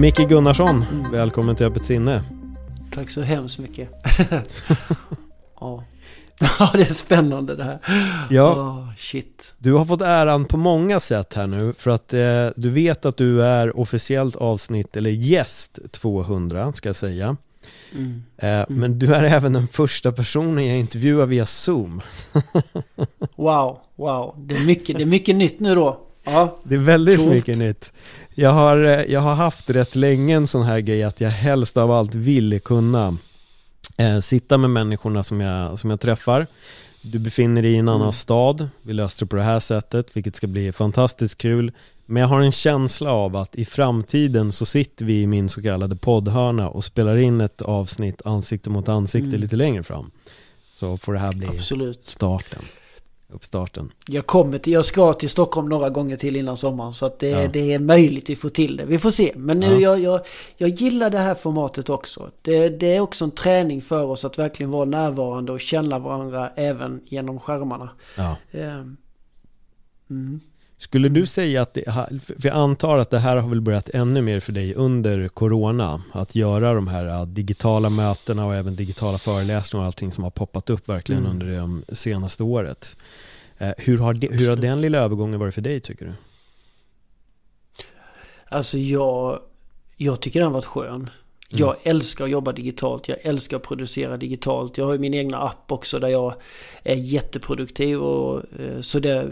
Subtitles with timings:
[0.00, 2.22] Micke Gunnarsson, välkommen till Öppet sinne.
[2.90, 3.88] Tack så hemskt mycket.
[5.60, 5.84] ja.
[6.58, 7.78] ja, det är spännande det här.
[8.30, 8.52] Ja.
[8.54, 9.54] Oh, shit.
[9.58, 13.16] Du har fått äran på många sätt här nu för att eh, du vet att
[13.16, 17.36] du är officiellt avsnitt, eller gäst 200 ska jag säga.
[17.94, 18.22] Mm.
[18.36, 22.02] Eh, Men du är även den första personen jag intervjuar via Zoom.
[23.36, 24.34] Wow, wow.
[24.38, 26.00] Det är, mycket, det är mycket nytt nu då.
[26.24, 27.30] Ja, Det är väldigt Coolt.
[27.32, 27.92] mycket nytt.
[28.38, 31.76] Jag har, eh, jag har haft rätt länge en sån här grej att jag helst
[31.76, 33.16] av allt vill kunna
[33.96, 36.46] eh, sitta med människorna som jag, som jag träffar.
[37.02, 38.12] Du befinner dig i en annan Mm.
[38.12, 41.72] stad, vi löste det på det här sättet, vilket ska bli fantastiskt kul.
[42.06, 45.62] Men jag har en känsla av att i framtiden så sitter vi i min så
[45.62, 49.40] kallade poddhörna och spelar in ett avsnitt ansikte mot ansikte Mm.
[49.40, 50.10] lite längre fram.
[50.70, 52.04] Så får det här bli absolut.
[52.04, 52.62] starten,
[53.36, 53.92] uppstarten.
[54.06, 56.94] Jag kommer till, jag ska till Stockholm några gånger till innan sommaren.
[56.94, 57.48] Så att det, Ja.
[57.48, 58.84] det är möjligt vi får till det.
[58.84, 59.32] Vi får se.
[59.36, 59.78] Men nu, Ja.
[59.80, 60.20] jag, jag,
[60.56, 62.30] jag gillar det här formatet också.
[62.42, 66.50] Det, det är också en träning för oss att verkligen vara närvarande och känna varandra
[66.56, 67.90] även genom skärmarna.
[68.16, 68.36] Ja.
[68.52, 68.96] Ehm,
[70.10, 70.40] Mm.
[70.78, 71.84] Skulle du säga att det,
[72.40, 76.02] för jag antar att det här har väl börjat ännu mer för dig under Corona,
[76.12, 80.30] att göra de här äh, digitala mötena och även digitala föreläsningar och allting som har
[80.30, 81.32] poppat upp verkligen Mm.
[81.32, 82.96] under det um, senaste året.
[83.58, 86.12] Eh, Hur har, det, hur har den lilla övergången varit för dig tycker du?
[88.48, 89.40] Alltså jag,
[89.96, 91.10] jag tycker den har varit skön.
[91.48, 93.08] Jag älskar att jobba digitalt.
[93.08, 94.78] Jag älskar att producera digitalt.
[94.78, 96.34] Jag har ju min egna app också där jag
[96.82, 97.98] är jätteproduktiv.
[98.00, 99.28] Och, eh, så det,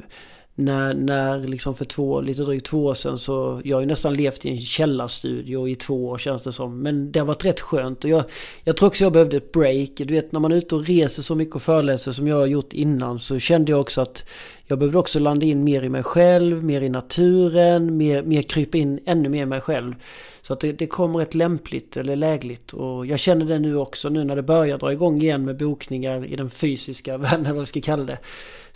[0.55, 4.15] när, när liksom för två, lite drygt två år sedan så jag har ju nästan
[4.15, 6.83] levt i en källarstudio i två år känns det som.
[6.83, 8.25] Men det har varit rätt skönt och jag,
[8.65, 9.91] jag tror också jag behövde ett break.
[9.97, 12.47] Du vet när man är ute och reser så mycket och föreläser som jag har
[12.47, 14.25] gjort innan så kände jag också att
[14.67, 18.79] jag behövde också landa in mer i mig själv, mer i naturen, mer, mer krypa
[18.79, 19.95] in ännu mer i mig själv.
[20.43, 24.09] Så att det, det kommer rätt lämpligt eller lägligt och jag känner det nu också
[24.09, 27.61] nu när det börjar dra igång igen med bokningar i den fysiska världen eller vad
[27.61, 28.19] jag ska kalla det.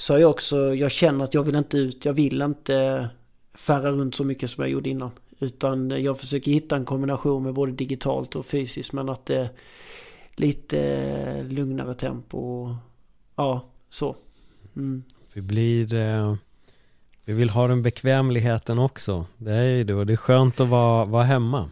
[0.01, 3.09] Så har jag också, jag känner att jag vill inte ut, jag vill inte
[3.55, 5.11] färra runt så mycket som jag gjorde innan.
[5.39, 9.51] Utan jag försöker hitta en kombination med både digitalt och fysiskt men att det är
[10.37, 12.75] lite lugnare tempo och
[13.37, 14.17] ja, så.
[14.77, 15.03] Mm.
[15.33, 15.95] Vi blir...
[15.95, 16.35] Eh,
[17.25, 19.27] vi vill ha den bekvämligheten också.
[19.37, 21.71] Det är ju det och det är skönt att vara, vara hemma.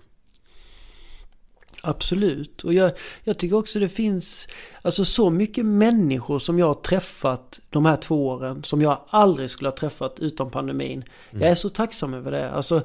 [1.88, 2.64] Absolut.
[2.64, 2.92] Och jag,
[3.24, 4.48] jag tycker också det finns
[4.82, 9.50] alltså så mycket människor som jag har träffat de här två åren som jag aldrig
[9.50, 11.04] skulle ha träffat utan pandemin.
[11.30, 12.50] Jag är så tacksam över det.
[12.50, 12.82] Alltså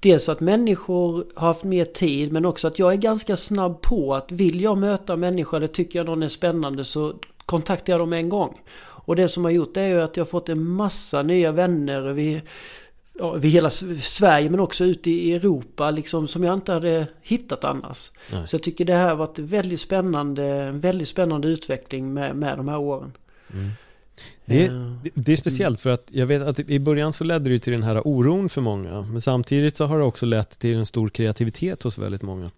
[0.00, 4.14] dels att människor har haft mer tid men också att jag är ganska snabb på
[4.14, 7.14] att vill jag möta människor eller tycker jag någon är spännande så
[7.46, 8.60] kontaktar jag dem en gång.
[9.06, 11.52] Och det som har gjort det är ju att jag har fått en massa nya
[11.52, 12.40] vänner över, ja,
[13.20, 13.70] över hela
[14.00, 18.10] Sverige men också ute i Europa liksom som jag inte hade hittat annars.
[18.32, 18.48] Nej.
[18.48, 22.58] Så jag tycker det här har varit väldigt spännande, en väldigt spännande utveckling med, med
[22.58, 23.12] de här åren.
[24.44, 27.58] Det, Eh, det, är speciellt för att jag vet att i början så ledde det
[27.58, 29.02] till den här oron för många.
[29.02, 32.50] Men samtidigt så har det också lett till en stor kreativitet hos väldigt många.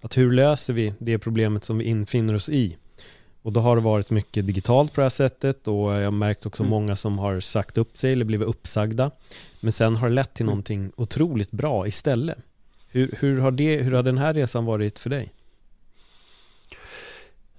[0.00, 2.76] Att hur löser vi det problemet som vi infinner oss i?
[3.42, 6.46] Och då har det varit mycket digitalt på det här sättet och jag har märkt
[6.46, 6.70] också Mm.
[6.70, 9.10] många som har sagt upp sig eller blivit uppsagda.
[9.60, 10.50] Men sen har det lett till Mm.
[10.50, 12.38] någonting otroligt bra istället.
[12.88, 15.32] Hur, hur, har det, hur har den här resan varit för dig?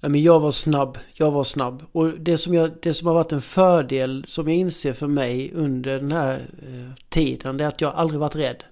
[0.00, 1.82] Ja, men jag var snabb, jag var snabb.
[1.92, 5.52] Och det som, jag, det som har varit en fördel som jag inser för mig
[5.54, 8.64] under den här eh, tiden det är att jag aldrig varit rädd.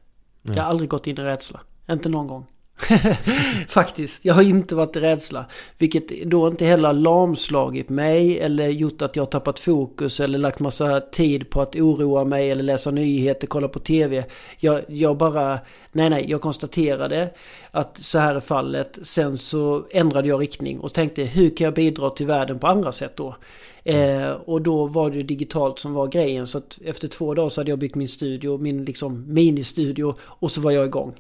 [0.43, 0.57] Nej.
[0.57, 1.61] Jag har aldrig gått in i rädsla.
[1.91, 2.47] Inte någon gång.
[3.69, 5.45] Faktiskt, jag har inte varit i rädsla.
[5.79, 10.39] Vilket då inte heller har lamslagit mig eller gjort att jag har tappat fokus eller
[10.39, 14.25] lagt massa tid på att oroa mig eller läsa nyheter, kolla på TV.
[14.59, 15.59] Jag, jag bara,
[15.93, 17.31] nej nej, jag konstaterade
[17.71, 18.99] att så här är fallet.
[19.03, 22.93] Sen så ändrade jag riktning och tänkte hur kan jag bidra till världen på andra
[22.93, 23.37] sätt då?
[23.85, 26.47] Eh, och då var det digitalt som var grejen.
[26.47, 30.51] Så att efter två dagar så hade jag byggt min studio, min liksom ministudio och
[30.51, 31.15] så var jag igång.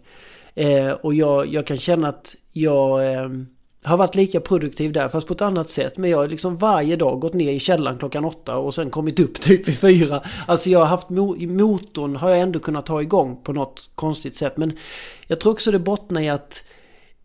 [0.54, 3.28] Eh, och jag, jag kan känna att jag, eh,
[3.84, 5.98] har varit lika produktiv där fast på ett annat sätt.
[5.98, 9.20] Men jag har liksom varje dag gått ner i källaren klockan åtta och sen kommit
[9.20, 10.22] upp typ vid fyra.
[10.46, 14.56] Alltså jag har haft motorn har jag ändå kunnat ta igång på något konstigt sätt.
[14.56, 14.72] Men
[15.26, 16.64] jag tror också det bottnar i att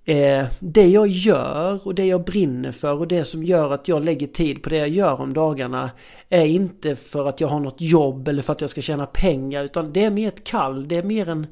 [0.05, 4.05] eh, det jag gör och det jag brinner för och det som gör att jag
[4.05, 5.91] lägger tid på det jag gör om dagarna
[6.29, 9.63] är inte för att jag har något jobb eller för att jag ska tjäna pengar
[9.63, 10.87] utan det är mer ett kall.
[10.87, 11.47] Det är mer en mm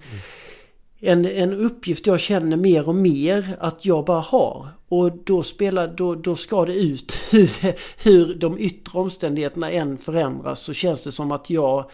[0.99, 4.67] en, en uppgift jag känner mer och mer att jag bara har.
[4.87, 7.49] Och då, spelar, då, då ska det ut hur,
[8.03, 11.91] hur de yttre omständigheterna än förändras så känns det som att jag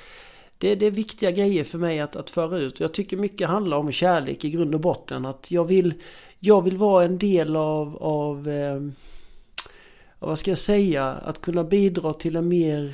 [0.58, 2.80] det, det är viktiga grejer för mig att, att föra ut.
[2.80, 5.26] Jag tycker mycket handlar om kärlek i grund och botten.
[5.26, 5.94] Att jag vill,
[6.40, 8.82] jag vill vara en del av, av eh,
[10.20, 12.94] vad ska jag säga, att kunna bidra till en mer,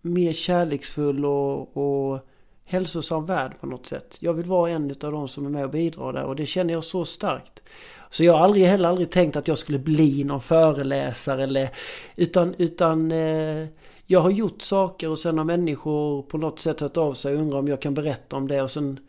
[0.00, 2.29] mer kärleksfull och, och
[2.70, 4.16] hälsosam värld på något sätt.
[4.20, 6.74] Jag vill vara en av de som är med och bidrar där och det känner
[6.74, 7.62] jag så starkt.
[8.10, 11.70] Så jag har aldrig heller aldrig tänkt att jag skulle bli någon föreläsare eller
[12.16, 13.66] utan, utan eh,
[14.06, 17.40] jag har gjort saker och sen har människor på något sätt hört av sig och
[17.40, 19.00] undrar om jag kan berätta om det och sen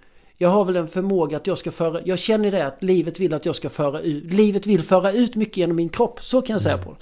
[0.41, 2.01] jag har väl en förmåga att jag ska föra...
[2.05, 4.33] Jag känner det att livet vill att jag ska föra ut...
[4.33, 6.23] Livet vill föra ut mycket genom min kropp.
[6.23, 6.85] Så kan jag säga mm.
[6.85, 6.95] på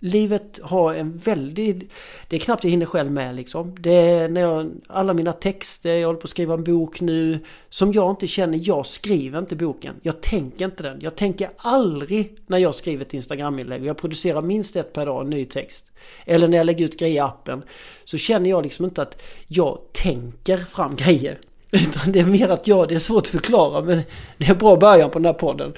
[0.00, 1.92] Livet har en väldigt...
[2.28, 3.76] Det är knappt jag hinner själv med liksom.
[3.80, 4.70] Det är när jag...
[4.86, 7.38] Alla mina texter, jag håller på att skriva en bok nu.
[7.68, 9.94] Som jag inte känner, jag skriver inte boken.
[10.02, 11.00] Jag tänker inte den.
[11.00, 13.84] Jag tänker aldrig när jag skriver ett Instagram-inlägg.
[13.84, 15.92] Jag producerar minst ett per dag, en ny text.
[16.24, 17.62] Eller när jag lägger ut grejer i appen.
[18.04, 21.38] Så känner jag liksom inte att jag tänker fram grejer.
[21.74, 24.02] Utan det är mer att jag, det är svårt att förklara men
[24.38, 25.72] det är en bra början på den här podden.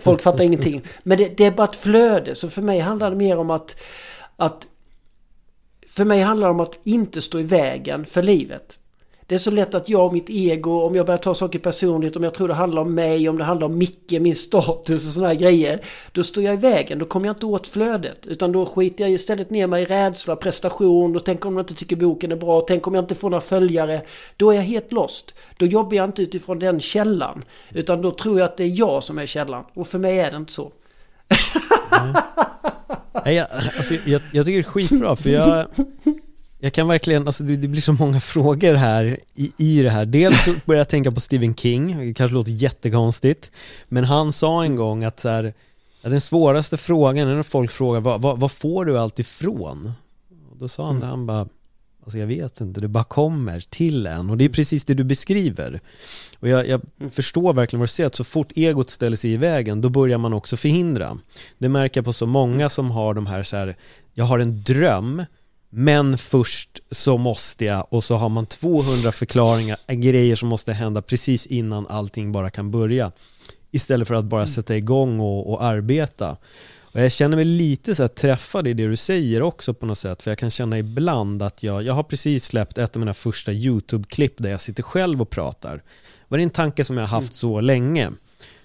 [0.00, 0.82] Folk fattar ingenting.
[1.02, 2.34] Men det, det, är bara ett flöde.
[2.34, 3.76] Så för mig handlar det mer om att,
[4.36, 4.66] att...
[5.88, 8.78] För mig handlar det om att inte stå i vägen för livet.
[9.26, 12.16] Det är så lätt att jag och mitt ego, om jag börjar ta saker personligt,
[12.16, 15.12] om jag tror det handlar om mig, om det handlar om Micke, min status och
[15.12, 15.80] sådana här grejer.
[16.12, 18.26] Då står jag i vägen, då kommer jag inte åt flödet.
[18.26, 21.74] Utan då skiter jag istället ner mig i rädsla, prestation, och tänk om jag inte
[21.74, 24.02] tycker boken är bra, tänk om jag inte får några följare.
[24.36, 25.34] Då är jag helt lost.
[25.56, 27.44] Då jobbar jag inte utifrån den källan.
[27.70, 29.64] Utan då tror jag att det är jag som är källan.
[29.74, 30.72] Och för mig är det inte så.
[33.24, 35.66] Nej, jag, alltså, jag, jag tycker det är skitbra för jag
[36.64, 40.06] jag kan verkligen, alltså det, det, blir så många frågor här i, i det här.
[40.06, 43.52] Dels börjar jag tänka på Stephen King, det kanske låter jättekonstigt.
[43.88, 45.44] Men han sa en gång att så här,
[46.02, 49.92] att den svåraste frågan är när folk frågar vad, vad, vad får du allt ifrån?
[50.50, 51.00] Och då sa han mm.
[51.00, 51.48] det, han bara
[52.02, 55.04] Alltså jag vet inte, det bara kommer till en och det är precis det du
[55.04, 55.80] beskriver.
[56.40, 57.10] Och jag, jag mm.
[57.10, 60.18] förstår verkligen vad du säger, att så fort egot ställer sig i vägen, då börjar
[60.18, 61.18] man också förhindra.
[61.58, 63.76] Det märker jag på så många som har de här så här,
[64.14, 65.24] jag har en dröm,
[65.76, 71.02] men först så måste jag och så har man 200 förklaringar, grejer som måste hända
[71.02, 73.12] precis innan allting bara kan börja.
[73.70, 74.48] Istället för att bara mm.
[74.48, 76.36] sätta igång och, och arbeta.
[76.94, 79.98] Och jag känner mig lite så här träffad i det du säger också på något
[79.98, 83.14] sätt, för jag kan känna ibland att jag, jag har precis släppt ett av mina
[83.14, 85.74] första YouTube-klipp där jag sitter själv och pratar.
[85.74, 85.82] Det
[86.28, 87.32] var en tanke som jag har haft mm.
[87.32, 88.10] så länge.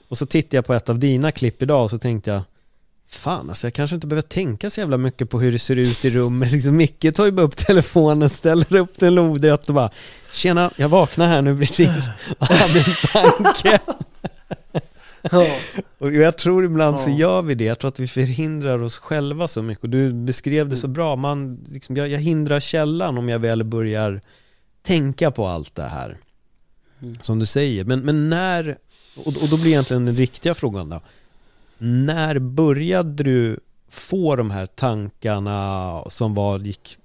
[0.08, 2.42] Och så tittade jag på ett av dina klipp idag och så tänkte jag,
[3.12, 6.06] Fan alltså jag kanske inte behöver tänka så jävla mycket på hur det ser ut
[6.06, 6.52] i rummet.
[6.52, 9.90] Liksom, Micke tar ju bara upp telefonen, ställer upp den lodrätt och bara
[10.32, 12.10] Tjena, jag vaknar här nu precis.
[12.40, 13.80] Och hade en tanke.
[15.32, 15.48] Ja.
[15.98, 17.02] Och jag tror ibland ja.
[17.02, 19.84] så gör vi det, jag tror att vi förhindrar oss själva så mycket.
[19.84, 23.64] Och du beskrev det så bra, man, liksom, jag, jag hindrar källan om jag väl
[23.64, 24.22] börjar
[24.82, 26.18] tänka på allt det här.
[27.02, 27.18] Mm.
[27.22, 28.78] Som du säger, men, men när,
[29.16, 31.02] och, och då blir egentligen den riktiga frågan då
[31.80, 33.60] när började du
[33.90, 36.98] få de här tankarna som var, gick,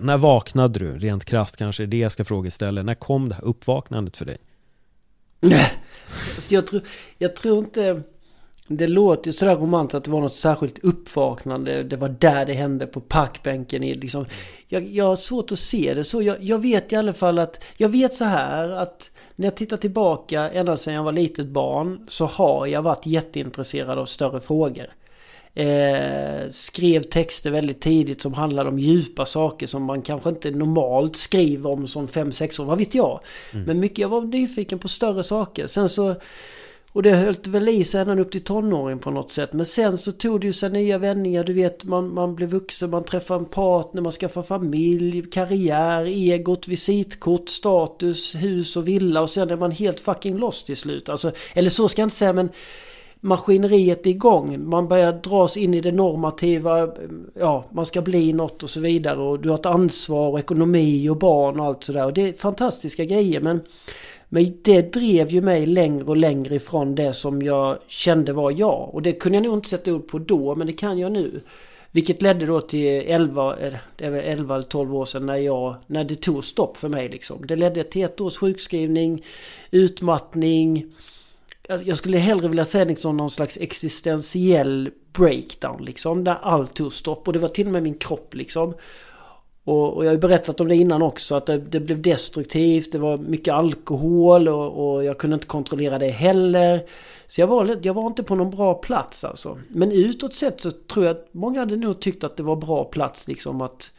[0.00, 0.98] när vaknade du?
[0.98, 2.82] Rent krasst kanske det jag ska frågeställa.
[2.82, 4.38] När kom det här uppvaknandet för dig?
[5.40, 5.72] Nej,
[6.50, 6.82] jag tror,
[7.18, 8.02] jag tror inte...
[8.72, 11.82] Det låter ju sådär romantiskt att det var något särskilt uppvaknande.
[11.82, 13.84] Det var där det hände på parkbänken.
[13.84, 14.26] I liksom.
[14.68, 16.22] jag, jag har svårt att se det så.
[16.22, 17.64] Jag, jag vet i alla fall att...
[17.76, 22.06] Jag vet så här att när jag tittar tillbaka ända sedan jag var litet barn
[22.08, 24.86] så har jag varit jätteintresserad av större frågor.
[25.54, 31.16] Eh, skrev texter väldigt tidigt som handlade om djupa saker som man kanske inte normalt
[31.16, 33.20] skriver om som 5-6 år, vad vet jag.
[33.52, 33.64] Mm.
[33.64, 35.66] Men mycket, jag var nyfiken på större saker.
[35.66, 36.14] Sen så
[36.92, 39.52] och det höll väl i sig ända upp till tonåring på något sätt.
[39.52, 41.44] Men sen så tog det ju sig nya vändningar.
[41.44, 46.68] Du vet, man, man blir vuxen, man träffar en partner, man skaffar familj, karriär, egot,
[46.68, 49.20] visitkort, status, hus och villa.
[49.20, 51.08] Och sen är man helt fucking lost till slut.
[51.08, 52.48] Alltså, eller så ska jag inte säga men
[53.20, 54.68] maskineriet är igång.
[54.68, 56.88] Man börjar dras in i det normativa.
[57.34, 59.18] Ja, man ska bli något och så vidare.
[59.18, 62.04] Och du har ett ansvar och ekonomi och barn och allt sådär.
[62.04, 63.60] Och det är fantastiska grejer men
[64.32, 68.90] men det drev ju mig längre och längre ifrån det som jag kände var jag.
[68.94, 71.40] Och det kunde jag nog inte sätta ord på då, men det kan jag nu.
[71.90, 73.56] Vilket ledde då till 11,
[73.98, 77.08] 11 eller 12 år sedan när, jag, när det tog stopp för mig.
[77.08, 77.46] Liksom.
[77.46, 79.24] Det ledde till ett års sjukskrivning,
[79.70, 80.86] utmattning.
[81.84, 86.24] Jag skulle hellre vilja säga liksom någon slags existentiell breakdown liksom.
[86.24, 87.26] Där allt tog stopp.
[87.26, 88.74] Och det var till och med min kropp liksom.
[89.64, 92.92] Och, och jag har ju berättat om det innan också att det, det blev destruktivt.
[92.92, 96.86] Det var mycket alkohol och, och, jag kunde inte kontrollera det heller.
[97.26, 99.58] Så jag var, jag var inte på någon bra plats alltså.
[99.68, 102.84] Men utåt sett så tror jag att många hade nog tyckt att det var bra
[102.84, 103.92] plats liksom att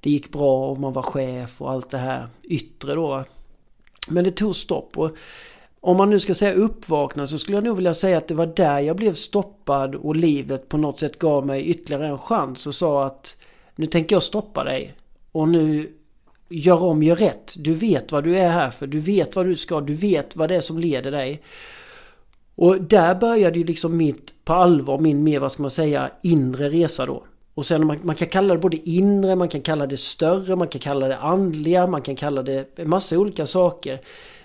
[0.00, 3.24] det gick bra och man var chef och allt det här yttre då.
[4.08, 4.98] Men det tog stopp.
[4.98, 5.10] Och
[5.80, 8.46] om man nu ska säga uppvakna så skulle jag nog vilja säga att det var
[8.46, 12.74] där jag blev stoppad och livet på något sätt gav mig ytterligare en chans och
[12.74, 13.36] sa att
[13.78, 14.94] nu tänker jag stoppa dig.
[15.32, 15.92] Och nu
[16.48, 17.54] gör om, gör rätt.
[17.56, 18.86] Du vet vad du är här för.
[18.86, 19.80] Du vet vad du ska.
[19.80, 21.42] Du vet vad det är som leder dig.
[22.54, 26.68] Och där började ju liksom mitt, på allvar, min mer, vad ska man säga, inre
[26.68, 27.24] resa då.
[27.54, 30.68] Och sen man, man, kan kalla det både inre, man kan kalla det större, man
[30.68, 34.00] kan kalla det andliga, man kan kalla det en massa olika saker.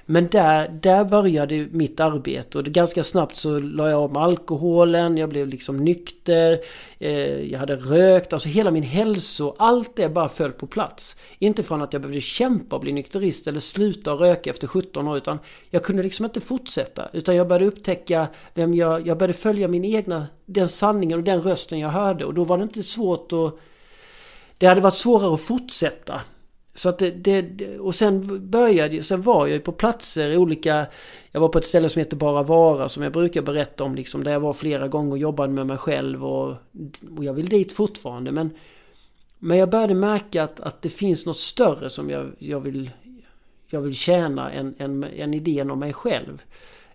[0.06, 5.18] Men där, där började mitt arbete och ganska snabbt så la jag av med alkoholen,
[5.18, 6.60] jag blev liksom nykter,
[7.00, 11.16] eh, jag hade rökt, alltså hela min hälso, allt det bara föll på plats.
[11.40, 15.18] Inte från att jag behövde kämpa och bli nykterist eller sluta röka efter 17 år
[15.18, 17.10] utan jag kunde liksom inte fortsätta.
[17.14, 21.42] Utan jag började upptäcka vem jag, jag började följa min egna, den sanningen och den
[21.42, 23.60] rösten jag hörde och då var det inte svårt att
[24.58, 26.22] det hade varit svårare att fortsätta
[26.76, 30.86] så att det, det, och sen började sen var jag ju på platser i olika,
[31.32, 34.24] jag var på ett ställe som heter Bara Vara som jag brukar berätta om liksom,
[34.24, 36.50] där jag var flera gånger och jobbade med mig själv och,
[37.18, 38.50] och jag vill dit fortfarande men
[39.40, 42.92] Men jag började märka att, att det finns något större som jag, jag vill
[43.70, 46.42] Jag vill tjäna än, än, än idén om mig själv.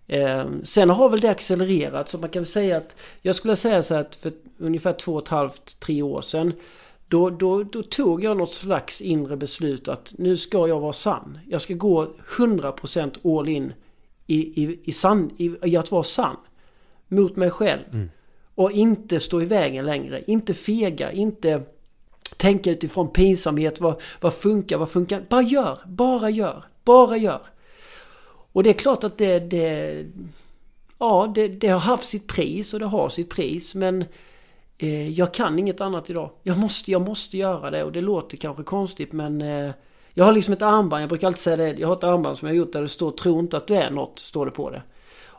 [0.07, 3.83] Eh, Sen har väl det accelererat så man kan väl säga att Jag skulle säga
[3.83, 6.53] så här att för ungefär två och ett halvt, tre år sedan
[7.09, 11.39] då, då, då tog jag något slags inre beslut att nu ska jag vara sann.
[11.49, 13.73] Jag ska gå 100% all in
[14.27, 16.37] i, i, i, sann, i, i att vara sann.
[17.09, 17.83] Mot mig själv.
[17.93, 18.11] Mm.
[18.55, 20.25] Och inte stå i vägen längre.
[20.27, 21.63] Inte fega, inte
[22.37, 23.81] tänka utifrån pinsamhet.
[23.81, 25.23] Vad, vad funkar, vad funkar?
[25.29, 27.43] Bara gör, bara gör, bara gör.
[28.53, 30.07] Och det är klart att det, det
[30.99, 33.75] ja, det, det har haft sitt pris och det har sitt pris.
[33.75, 34.05] Men
[34.79, 36.31] eh, jag kan inget annat idag.
[36.43, 39.71] Jag måste, jag måste göra det och det låter kanske konstigt men eh,
[40.15, 42.49] jag har liksom ett armband, jag brukar alltid säga det, jag har ett armband som
[42.49, 44.71] jag har gjort där det står tro inte att du är något, står det på
[44.71, 44.83] det.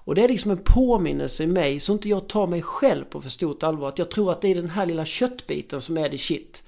[0.09, 3.21] Och det är liksom en påminnelse i mig så inte jag tar mig själv på
[3.21, 3.87] för stort allvar.
[3.87, 6.63] Att jag tror att det är den här lilla köttbiten som är det shit.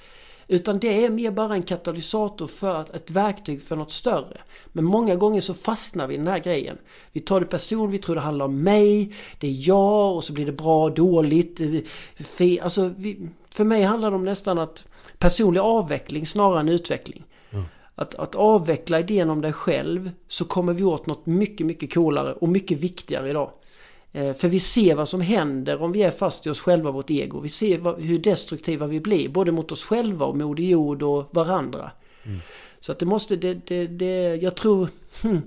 [0.48, 4.41] Utan det är mer bara en katalysator för att, ett verktyg för något större.
[4.67, 6.77] Men många gånger så fastnar vi i den här grejen.
[7.12, 10.33] Vi tar det person, vi tror det handlar om mig, det är jag och så
[10.33, 11.62] blir det bra, dåligt,
[12.15, 12.60] fel.
[12.63, 14.86] Alltså, vi, för mig handlar det om nästan att
[15.17, 17.24] personlig avveckling snarare än utveckling.
[17.51, 17.65] Mm.
[17.95, 22.33] Att, att avveckla idén om dig själv så kommer vi åt något mycket, mycket coolare
[22.33, 23.51] och mycket viktigare idag.
[24.13, 27.10] Eh, för vi ser vad som händer om vi är fast i oss själva, vårt
[27.10, 27.39] ego.
[27.39, 31.91] Vi ser hur destruktiva vi blir, både mot oss själva och Moder Jord och varandra.
[32.24, 32.39] Mm.
[32.80, 34.89] Så att det måste, det, det, det jag tror,
[35.22, 35.41] hmm,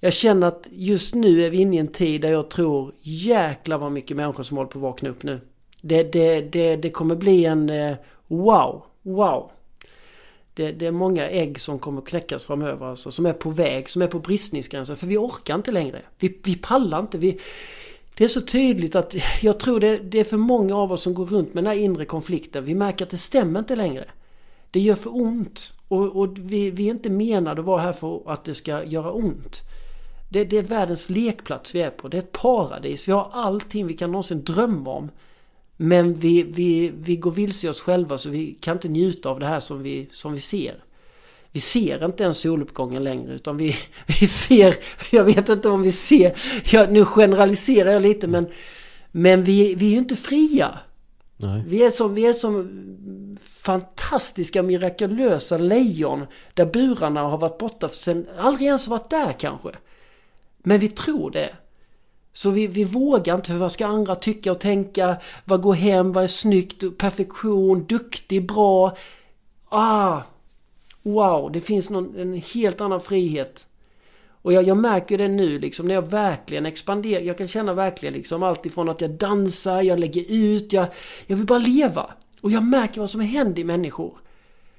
[0.00, 3.78] jag känner att just nu är vi inne i en tid där jag tror jäklar
[3.78, 5.40] vad mycket människor som håller på att vakna upp nu.
[5.80, 9.50] Det, det, det, det kommer bli en eh, wow, wow.
[10.54, 14.02] Det, det, är många ägg som kommer knäckas framöver alltså, som är på väg, som
[14.02, 14.96] är på bristningsgränsen.
[14.96, 16.02] För vi orkar inte längre.
[16.18, 17.18] Vi, vi pallar inte.
[17.18, 17.40] Vi,
[18.16, 21.14] det är så tydligt att jag tror det, det, är för många av oss som
[21.14, 22.64] går runt med den här inre konflikten.
[22.64, 24.04] Vi märker att det stämmer inte längre.
[24.70, 25.72] Det gör för ont.
[25.88, 29.12] Och, och vi, vi, är inte menade att vara här för att det ska göra
[29.12, 29.60] ont.
[30.28, 32.08] Det, det, är världens lekplats vi är på.
[32.08, 33.08] Det är ett paradis.
[33.08, 35.10] Vi har allting vi kan någonsin drömma om.
[35.76, 39.40] Men vi, vi, vi går vilse i oss själva så vi kan inte njuta av
[39.40, 40.84] det här som vi, som vi ser
[41.54, 43.76] vi ser inte ens soluppgången längre utan vi,
[44.20, 44.74] vi ser,
[45.10, 46.38] jag vet inte om vi ser,
[46.70, 48.46] jag, nu generaliserar jag lite men,
[49.10, 50.78] men vi, vi är ju inte fria.
[51.36, 51.62] Nej.
[51.66, 52.68] Vi, är som, vi är som
[53.42, 59.70] fantastiska mirakulösa lejon där burarna har varit borta sen, aldrig ens varit där kanske.
[60.58, 61.50] Men vi tror det.
[62.32, 65.16] Så vi, vi vågar inte för vad ska andra tycka och tänka?
[65.44, 66.12] Vad går hem?
[66.12, 66.98] Vad är snyggt?
[66.98, 67.86] Perfektion?
[67.86, 68.46] Duktig?
[68.46, 68.96] Bra?
[69.68, 70.22] Ah,
[71.04, 73.66] wow, det finns någon, en helt annan frihet.
[74.42, 77.20] Och jag, jag märker det nu liksom när jag verkligen expanderar.
[77.20, 80.86] Jag kan känna verkligen liksom allt ifrån att jag dansar, jag lägger ut, jag,
[81.26, 82.10] jag vill bara leva.
[82.40, 84.18] Och jag märker vad som händer i människor.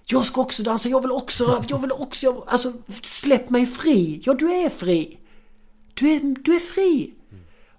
[0.06, 4.22] Jag ska också dansa, jag vill också, jag vill också, jag, alltså släpp mig fri.
[4.26, 5.18] Ja, du är fri.
[5.94, 7.14] Du är, du är fri!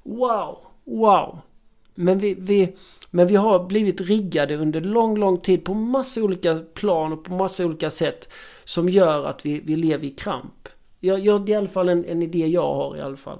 [0.03, 1.38] Wow, wow!
[1.95, 2.76] Men vi, vi,
[3.11, 7.33] men vi har blivit riggade under lång, lång tid på massa olika plan och på
[7.33, 8.29] massa olika sätt
[8.65, 10.69] som gör att vi, vi lever i kramp.
[11.01, 13.39] Jag, jag, det är i alla fall en, en idé jag har i alla fall.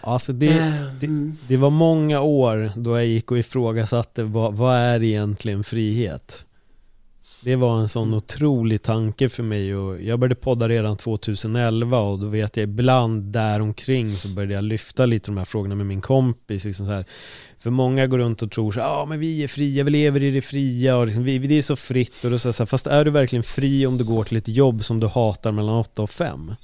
[0.00, 0.48] Alltså det,
[1.00, 1.36] det, mm.
[1.48, 6.45] det, var många år då jag gick och ifrågasatte vad, vad är egentligen frihet?
[7.46, 12.18] Det var en sån otrolig tanke för mig och jag började podda redan 2011 och
[12.18, 16.00] då vet jag ibland däromkring så började jag lyfta lite de här frågorna med min
[16.00, 16.64] kompis.
[16.64, 17.04] Liksom så här.
[17.58, 20.22] För många går runt och tror så ja ah, men vi är fria, vi lever
[20.22, 22.86] i det fria och liksom, vi, det är så fritt och då så här, fast
[22.86, 26.02] är du verkligen fri om du går till ett jobb som du hatar mellan 8
[26.02, 26.54] och 5?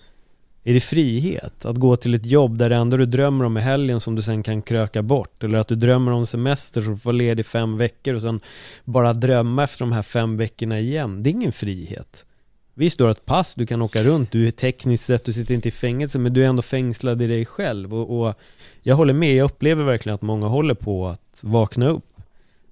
[0.64, 1.64] Är det frihet?
[1.64, 4.22] Att gå till ett jobb där det enda du drömmer om är helgen som du
[4.22, 5.44] sen kan kröka bort?
[5.44, 8.40] Eller att du drömmer om semester så du får ledig fem veckor och sen
[8.84, 11.22] bara drömma efter de här fem veckorna igen?
[11.22, 12.26] Det är ingen frihet.
[12.74, 15.54] Visst, du har ett pass, du kan åka runt, du är tekniskt sett, du sitter
[15.54, 18.34] inte i fängelse men du är ändå fängslad i dig själv och, och
[18.82, 22.12] jag håller med, jag upplever verkligen att många håller på att vakna upp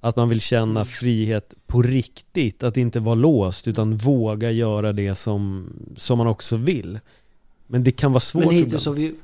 [0.01, 5.15] att man vill känna frihet på riktigt, att inte vara låst utan våga göra det
[5.15, 6.99] som, som man också vill.
[7.71, 9.15] Men det kan vara svårt Men hittills har vi...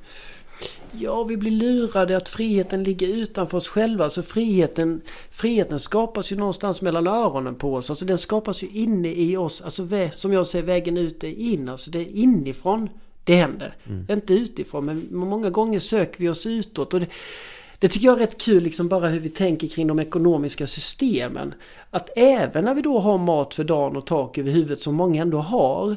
[0.92, 4.04] Ja, vi blir lurade att friheten ligger utanför oss själva.
[4.04, 5.00] Alltså friheten,
[5.30, 7.90] friheten skapas ju någonstans mellan öronen på oss.
[7.90, 9.60] Alltså den skapas ju inne i oss.
[9.60, 11.68] Alltså som jag säger, vägen ut är in.
[11.68, 12.88] Alltså det är inifrån
[13.24, 13.76] det händer.
[13.88, 14.06] Mm.
[14.08, 14.84] Inte utifrån.
[14.84, 16.94] Men många gånger söker vi oss utåt.
[16.94, 17.06] Och det,
[17.78, 21.54] det tycker jag är rätt kul liksom bara hur vi tänker kring de ekonomiska systemen.
[21.90, 25.22] Att även när vi då har mat för dagen och tak över huvudet som många
[25.22, 25.96] ändå har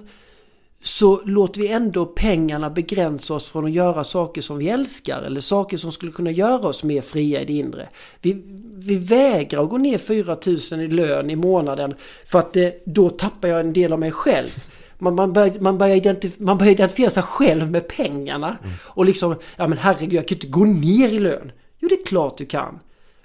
[0.81, 5.41] så låter vi ändå pengarna begränsa oss från att göra saker som vi älskar eller
[5.41, 7.89] saker som skulle kunna göra oss mer fria i det inre.
[8.21, 8.43] Vi,
[8.75, 11.95] vi vägrar att gå ner 4000 i lön i månaden
[12.25, 14.49] för att det, då tappar jag en del av mig själv.
[14.97, 18.57] Man, man, börjar, man, börjar identif man börjar identifiera sig själv med pengarna.
[18.63, 18.75] Mm.
[18.81, 21.51] Och liksom, ja men herregud jag kan inte gå ner i lön.
[21.79, 22.79] Jo det är klart du kan.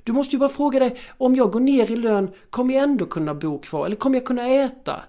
[0.05, 3.07] Du måste ju bara fråga dig, om jag går ner i lön, kommer jag ändå
[3.07, 3.87] kunna bo kvar?
[3.87, 5.03] Eller kommer jag kunna äta?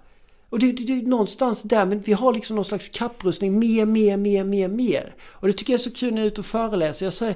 [0.55, 3.59] Och det, det, det är någonstans där, men vi har liksom någon slags kapprustning.
[3.59, 5.13] Mer, mer, mer, mer, mer.
[5.21, 7.05] Och det tycker jag är så kul när jag är ute och föreläser.
[7.05, 7.35] Jag säger,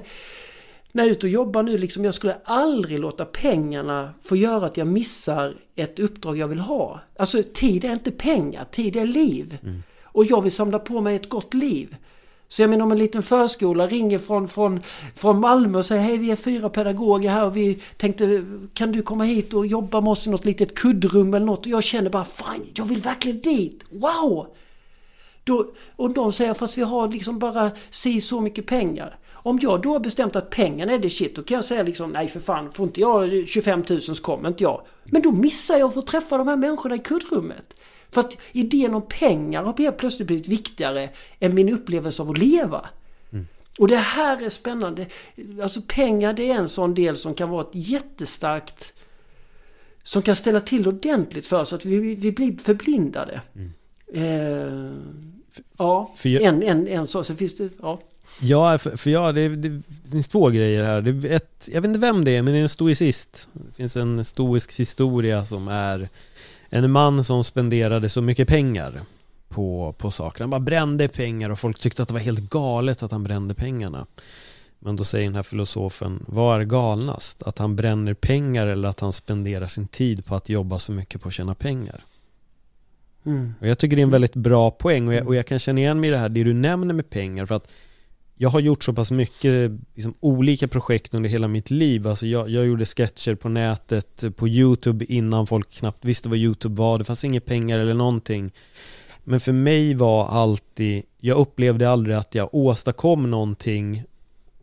[0.92, 4.66] när jag är ute och jobbar nu, liksom, jag skulle aldrig låta pengarna få göra
[4.66, 7.00] att jag missar ett uppdrag jag vill ha.
[7.16, 9.58] Alltså tid är inte pengar, tid är liv.
[9.62, 9.82] Mm.
[10.02, 11.96] Och jag vill samla på mig ett gott liv.
[12.52, 14.80] Så jag menar om en liten förskola ringer från, från,
[15.14, 19.02] från Malmö och säger hej vi är fyra pedagoger här och vi tänkte kan du
[19.02, 22.10] komma hit och jobba med oss i något litet kuddrum eller något och jag känner
[22.10, 24.46] bara fan jag vill verkligen dit, wow!
[25.44, 29.18] Då, och de säger fast vi har liksom bara si så mycket pengar.
[29.32, 32.10] Om jag då har bestämt att pengarna är det shit då kan jag säga liksom
[32.10, 34.82] nej för fan får inte jag 25 000 så kommer inte jag.
[35.04, 37.74] Men då missar jag att få träffa de här människorna i kuddrummet.
[38.10, 42.38] För att idén om pengar har helt plötsligt blivit viktigare än min upplevelse av att
[42.38, 42.88] leva.
[43.32, 43.46] Mm.
[43.78, 45.06] Och det här är spännande.
[45.62, 48.92] Alltså pengar det är en sån del som kan vara ett jättestarkt
[50.02, 53.40] som kan ställa till ordentligt för oss att vi, vi blir förblindade.
[53.54, 53.72] Mm.
[54.12, 54.92] Eh,
[55.78, 57.24] ja, för en, en, en så.
[57.24, 58.00] Sen finns det, ja.
[58.40, 61.02] Ja, för, för ja, det, det, finns två grejer här.
[61.02, 63.48] Det ett, jag vet inte vem det är, men det är en stoicist.
[63.52, 66.08] Det finns en stoisk historia som är
[66.70, 69.00] en man som spenderade så mycket pengar
[69.48, 70.40] på, på saker.
[70.40, 73.54] Han bara brände pengar och folk tyckte att det var helt galet att han brände
[73.54, 74.06] pengarna.
[74.78, 77.42] Men då säger den här filosofen, vad är galnast?
[77.42, 81.22] Att han bränner pengar eller att han spenderar sin tid på att jobba så mycket
[81.22, 82.04] på att tjäna pengar?
[83.24, 83.54] Mm.
[83.60, 85.80] Och jag tycker det är en väldigt bra poäng och jag, och jag kan känna
[85.80, 87.68] igen mig i det här, det du nämner med pengar för att
[88.42, 92.06] jag har gjort så pass mycket liksom, olika projekt under hela mitt liv.
[92.06, 96.74] Alltså jag, jag, gjorde sketcher på nätet, på YouTube innan folk knappt visste vad YouTube
[96.74, 96.98] var.
[96.98, 98.52] Det fanns inga pengar eller någonting.
[99.24, 104.02] Men för mig var alltid, jag upplevde aldrig att jag åstadkom någonting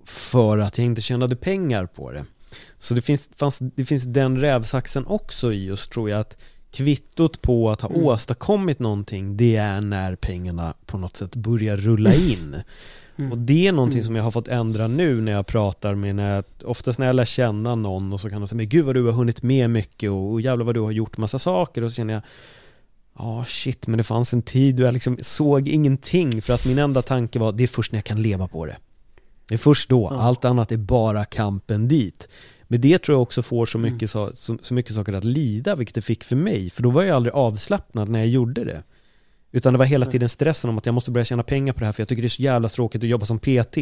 [0.06, 2.26] för att jag inte tjänade pengar på det.
[2.80, 6.38] Så det finns, fanns, det finns den rävsaxen också i just tror jag att
[6.72, 8.04] kvittot på att ha mm.
[8.04, 12.56] åstadkommit någonting det är när pengarna på något sätt börjar rulla in.
[13.18, 13.32] Mm.
[13.32, 14.06] Och det är någonting mm.
[14.06, 17.16] som jag har fått ändra nu när jag pratar med, när jag, oftast när jag
[17.16, 19.70] lär känna någon och så kan de säga men gud vad du har hunnit med
[19.70, 22.24] mycket och, och jävlar vad du har gjort massa saker och så känner jag
[23.20, 26.66] Ja, oh, shit, men det fanns en tid då jag liksom såg ingenting för att
[26.66, 28.78] min enda tanke var det är först när jag kan leva på det.
[29.48, 30.22] Det är först då, ja.
[30.22, 32.30] allt annat är bara kampen dit.
[32.64, 34.30] Men det tror jag också får så mycket, mm.
[34.34, 36.70] så, så mycket saker att lida, vilket det fick för mig.
[36.70, 38.84] För då var jag aldrig avslappnad när jag gjorde det.
[39.52, 41.86] Utan det var hela tiden stressen om att jag måste börja tjäna pengar på det
[41.86, 43.78] här för jag tycker det är så jävla tråkigt att jobba som PT.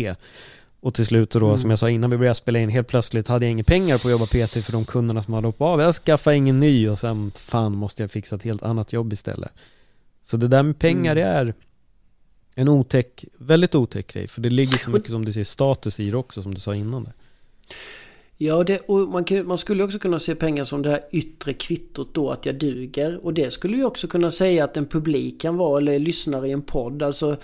[0.79, 1.57] Och till slut då, mm.
[1.57, 4.07] som jag sa innan vi började spela in, helt plötsligt hade jag inga pengar på
[4.07, 5.81] att jobba PT för de kunderna som hade hoppat av.
[5.81, 9.51] Jag skaffade ingen ny och sen fan måste jag fixa ett helt annat jobb istället.
[10.23, 11.23] Så det där med pengar, mm.
[11.23, 11.53] det är
[12.55, 16.09] En otäck, väldigt otäck grej, för det ligger så mycket som du säger status i
[16.11, 17.03] det också, som du sa innan.
[17.03, 17.13] Där.
[18.37, 21.53] Ja, det, och man, kan, man skulle också kunna se pengar som det här yttre
[21.53, 23.25] kvittot då att jag duger.
[23.25, 26.51] Och det skulle ju också kunna säga att en publik kan vara, eller lyssnare i
[26.51, 27.03] en podd.
[27.03, 27.37] Alltså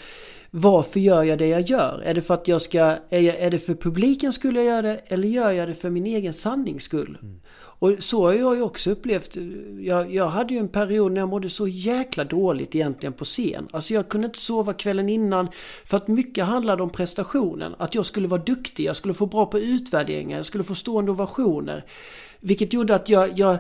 [0.52, 2.02] varför gör jag det jag gör?
[2.06, 4.82] Är det för att jag ska, är, jag, är det för publiken skulle jag göra
[4.82, 5.02] det?
[5.06, 7.18] Eller gör jag det för min egen sannings skull?
[7.22, 7.40] Mm.
[7.82, 9.38] Och så har jag ju också upplevt.
[9.80, 13.67] Jag, jag, hade ju en period när jag mådde så jäkla dåligt egentligen på scen.
[13.72, 15.48] Alltså jag kunde inte sova kvällen innan.
[15.86, 17.76] För att mycket handlade om prestationen.
[17.78, 21.12] Att jag skulle vara duktig, jag skulle få bra på utvärderingar, jag skulle få stående
[21.12, 21.86] ovationer.
[22.39, 23.58] Vilket gjorde att jag, jag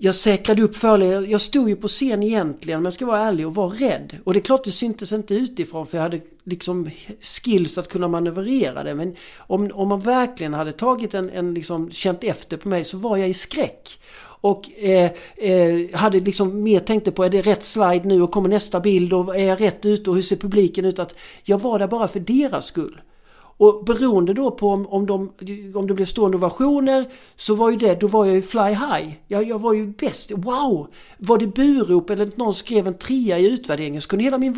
[0.00, 1.32] jag säkrade upp föreläsningar.
[1.32, 4.18] Jag stod ju på scen egentligen, men jag ska vara ärlig och var rädd.
[4.24, 8.08] Och det är klart det syntes inte utifrån för jag hade liksom skills att kunna
[8.08, 8.94] manövrera det.
[8.94, 12.98] Men om, om man verkligen hade tagit en, en liksom, känt efter på mig så
[12.98, 13.98] var jag i skräck.
[14.40, 18.48] Och eh, eh, hade liksom mer tänkte på, är det rätt slide nu och kommer
[18.48, 20.98] nästa bild och är jag rätt ute och hur ser publiken ut?
[20.98, 23.00] Att jag var där bara för deras skull.
[23.58, 25.32] Och beroende då på om, om, de,
[25.74, 27.04] om det blev stående ovationer
[27.36, 29.12] så var ju det, då var jag ju fly high.
[29.26, 30.32] Jag, jag var ju bäst.
[30.36, 30.88] Wow!
[31.18, 34.52] Var det burop eller någon skrev en trea i utvärderingen så kunde hela min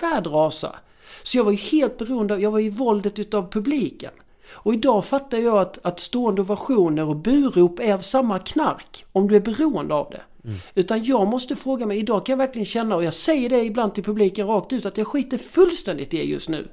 [0.00, 0.76] värld rasa.
[1.22, 4.10] Så jag var ju helt beroende av, jag var ju våldet utav publiken.
[4.52, 9.28] Och idag fattar jag att, att stående ovationer och burop är av samma knark om
[9.28, 10.22] du är beroende av det.
[10.44, 10.56] Mm.
[10.74, 13.94] Utan jag måste fråga mig, idag kan jag verkligen känna, och jag säger det ibland
[13.94, 16.68] till publiken rakt ut, att jag skiter fullständigt i det just nu.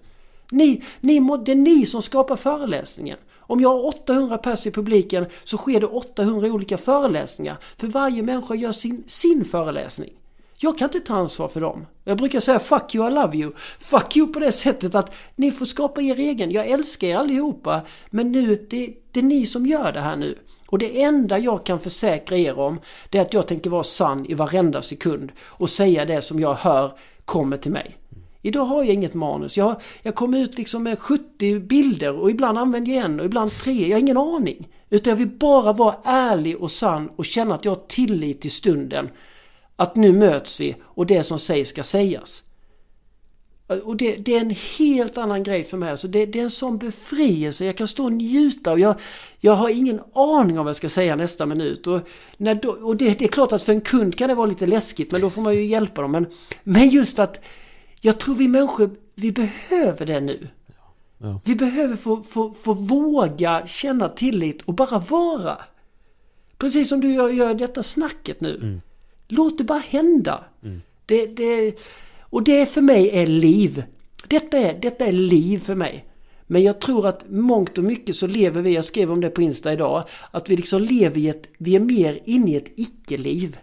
[0.52, 3.18] Ni, ni, det är ni som skapar föreläsningen.
[3.40, 7.58] Om jag har 800 pers i publiken så sker det 800 olika föreläsningar.
[7.78, 10.10] För varje människa gör sin, sin föreläsning.
[10.60, 11.86] Jag kan inte ta ansvar för dem.
[12.04, 13.52] Jag brukar säga fuck you, I love you.
[13.80, 16.52] Fuck you på det sättet att ni får skapa er egen.
[16.52, 17.82] Jag älskar er allihopa.
[18.10, 20.38] Men nu, det, det är ni som gör det här nu.
[20.68, 22.80] Och det enda jag kan försäkra er om
[23.10, 26.54] det är att jag tänker vara sann i varenda sekund och säga det som jag
[26.54, 26.92] hör
[27.26, 27.98] kommer till mig.
[28.42, 29.58] Idag har jag inget manus.
[29.58, 33.52] Jag, jag kommer ut liksom med 70 bilder och ibland använder jag en och ibland
[33.52, 33.88] tre.
[33.88, 34.68] Jag har ingen aning.
[34.90, 38.52] Utan jag vill bara vara ärlig och sann och känna att jag har tillit till
[38.52, 39.10] stunden.
[39.76, 42.44] Att nu möts vi och det som sägs ska sägas.
[43.84, 45.92] Och det, det, är en helt annan grej för mig.
[45.92, 47.66] Alltså det, det, är en sån befrielse.
[47.66, 48.96] Jag kan stå och njuta och jag,
[49.40, 51.88] jag har ingen aning om vad jag ska säga nästa minut.
[51.88, 52.02] Och,
[52.38, 54.66] när då, och det, det, är klart att för en kund kan det vara lite
[54.66, 56.12] läskigt men då får man ju hjälpa dem.
[56.12, 56.26] Men,
[56.64, 57.46] men just att
[58.02, 60.48] jag tror vi människor, vi behöver det nu.
[61.18, 61.42] Ja.
[61.46, 65.58] Vi behöver få, få, få våga känna tillit och bara vara.
[66.58, 68.56] Precis som du gör, gör detta snacket nu.
[68.56, 68.82] Mm.
[69.28, 70.44] Låt det bara hända.
[70.64, 70.82] Mm.
[71.06, 71.80] Det, det,
[72.20, 73.84] och det för mig är liv.
[74.28, 76.06] Detta är, detta är liv för mig.
[76.48, 79.42] Men jag tror att mångt och mycket så lever vi, jag skrev om det på
[79.42, 83.58] Insta idag, att vi liksom lever i ett, vi är mer inne i ett icke-liv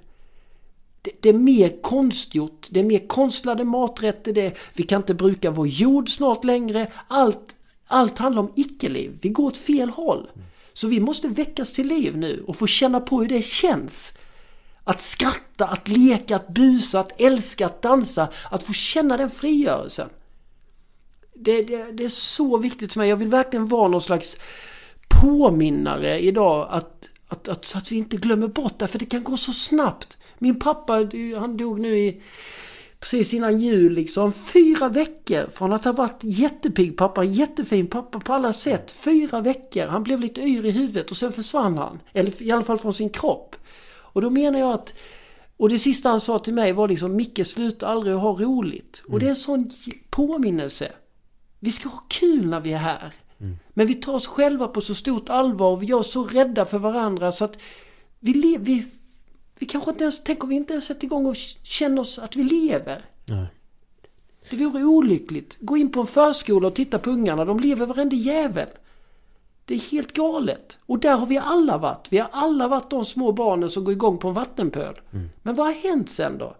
[1.04, 5.50] det, det, är mer konstgjort, det är mer konstlade maträtter, det, vi kan inte bruka
[5.50, 6.92] vår jord snart längre.
[7.08, 10.30] Allt, allt handlar om icke-liv, vi går åt fel håll.
[10.72, 14.12] Så vi måste väckas till liv nu och få känna på hur det känns.
[14.84, 20.08] Att skratta, att leka, att busa, att älska, att dansa, att få känna den frigörelsen.
[21.34, 24.36] Det, det, det är så viktigt för mig, jag vill verkligen vara någon slags
[25.20, 29.24] påminnare idag att, att, att, så att vi inte glömmer bort det, för det kan
[29.24, 30.18] gå så snabbt.
[30.38, 30.92] Min pappa,
[31.38, 32.22] han dog nu i
[33.00, 34.32] precis innan jul liksom.
[34.32, 38.90] Fyra veckor från att ha varit jättepigg pappa, jättefin pappa på alla sätt.
[38.90, 39.86] Fyra veckor.
[39.86, 42.00] Han blev lite yr i huvudet och sen försvann han.
[42.12, 43.56] Eller i alla fall från sin kropp.
[43.86, 44.94] Och då menar jag att
[45.56, 49.02] och det sista han sa till mig var liksom Micke sluta aldrig ha roligt.
[49.04, 49.14] Mm.
[49.14, 49.70] Och det är en sån
[50.10, 50.92] påminnelse.
[51.60, 53.14] Vi ska ha kul när vi är här.
[53.40, 53.56] Mm.
[53.68, 56.78] Men vi tar oss själva på så stort allvar och vi är så rädda för
[56.78, 57.58] varandra så att
[58.20, 58.86] vi, vi
[59.58, 62.36] vi kanske inte ens, tänk om vi inte ens sätter igång och känner oss att
[62.36, 63.04] vi lever.
[63.24, 63.46] Nej.
[64.50, 65.56] Det vore olyckligt.
[65.60, 68.68] Gå in på en förskola och titta på ungarna, de lever varenda jävel.
[69.64, 70.78] Det är helt galet.
[70.86, 72.06] Och där har vi alla varit.
[72.10, 75.00] Vi har alla varit de små barnen som går igång på en vattenpöl.
[75.12, 75.30] Mm.
[75.42, 76.56] Men vad har hänt sen då?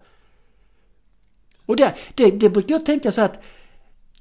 [1.67, 3.43] Och det, det, det brukar jag tänka så att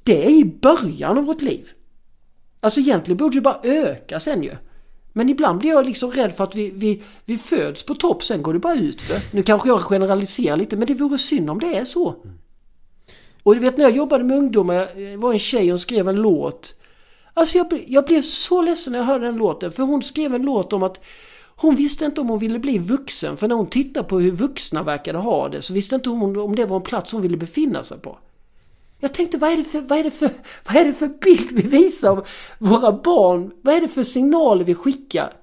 [0.04, 1.70] det är i början av vårt liv.
[2.60, 4.56] Alltså egentligen borde det bara öka sen ju.
[5.14, 8.42] Men ibland blir jag liksom rädd för att vi, vi, vi föds på topp, sen
[8.42, 9.36] går det bara ut för.
[9.36, 12.16] Nu kanske jag generaliserar lite, men det vore synd om det är så.
[13.44, 16.16] Och du vet när jag jobbade med ungdomar, det var en tjej och skrev en
[16.16, 16.76] låt.
[17.34, 20.42] Alltså jag, jag blev så ledsen när jag hörde den låten, för hon skrev en
[20.42, 21.00] låt om att
[21.56, 24.84] hon visste inte om hon ville bli vuxen, för när hon tittade på hur vuxna
[24.84, 27.84] verkade ha det så visste inte hon om det var en plats hon ville befinna
[27.84, 28.18] sig på.
[29.04, 30.30] Jag tänkte vad är det för, vad är det för,
[30.66, 33.52] vad är det för bild vi visar av våra barn?
[33.62, 35.34] Vad är det för signaler vi skickar?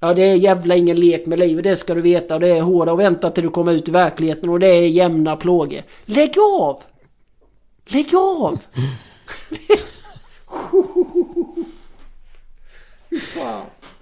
[0.00, 2.34] Ja det är jävla ingen lek med livet, det ska du veta.
[2.34, 4.86] Och det är hårda och vänta till du kommer ut i verkligheten och det är
[4.86, 5.82] jämna plågor.
[6.04, 6.82] Lägg av!
[7.86, 8.60] Lägg av!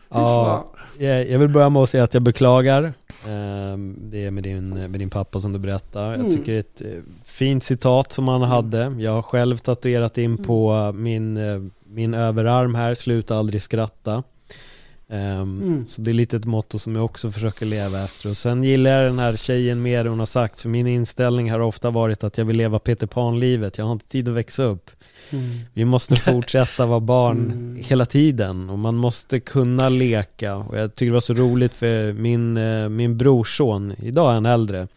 [0.09, 0.65] Ja,
[0.99, 2.93] jag jag vill börja med att säga att jag beklagar
[3.29, 6.11] ehm, det med din, med din pappa som du berättar.
[6.11, 6.31] Jag Mm.
[6.33, 8.95] tycker det är ett eh, fint citat som han hade.
[8.99, 14.23] Jag har själv tatuerat in på min, eh, min överarm här, sluta aldrig skratta.
[15.09, 15.85] Ehm, Mm.
[15.89, 18.29] Så det är lite ett motto som jag också försöker leva efter.
[18.31, 21.51] Och sen gillar jag den här tjejen mer än hon har sagt, för min inställning
[21.51, 23.79] har ofta varit att jag vill leva Peter Pan-livet.
[23.79, 24.91] Jag har inte tid att växa upp.
[25.33, 25.59] Mm.
[25.73, 27.77] Vi måste fortsätta vara barn Mm.
[27.85, 32.13] hela tiden och man måste kunna leka och jag tycker det var så roligt för
[32.13, 34.89] min, eh, min brorson, idag är han äldre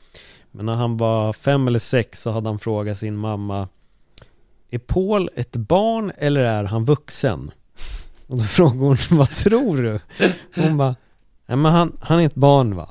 [0.51, 3.67] men när han var fem eller sex så hade han frågat sin mamma
[4.71, 7.51] Är Paul ett barn eller är han vuxen?
[8.27, 9.99] Och då frågade hon, vad tror du?
[10.55, 10.95] Hon bara,
[11.45, 12.89] nej men han, han är ett barn va?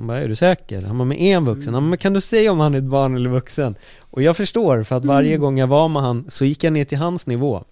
[0.00, 0.82] Hon bara, är du säker?
[0.82, 1.74] Han bara, men är han vuxen?
[1.74, 3.74] Han bara, kan du säga om han är ett barn eller vuxen?
[4.00, 6.84] Och jag förstår, för att varje gång jag var med han så gick jag ner
[6.84, 7.64] till hans nivå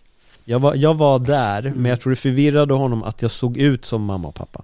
[0.44, 3.84] jag var, jag var där, men jag tror det förvirrade honom att jag såg ut
[3.84, 4.62] som mamma och pappa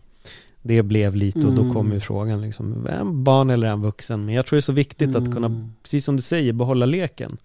[0.63, 3.83] Det blev lite och då kom ju frågan liksom, är han barn eller är han
[3.83, 4.25] vuxen?
[4.25, 7.37] Men jag tror det är så viktigt att kunna, precis som du säger, behålla leken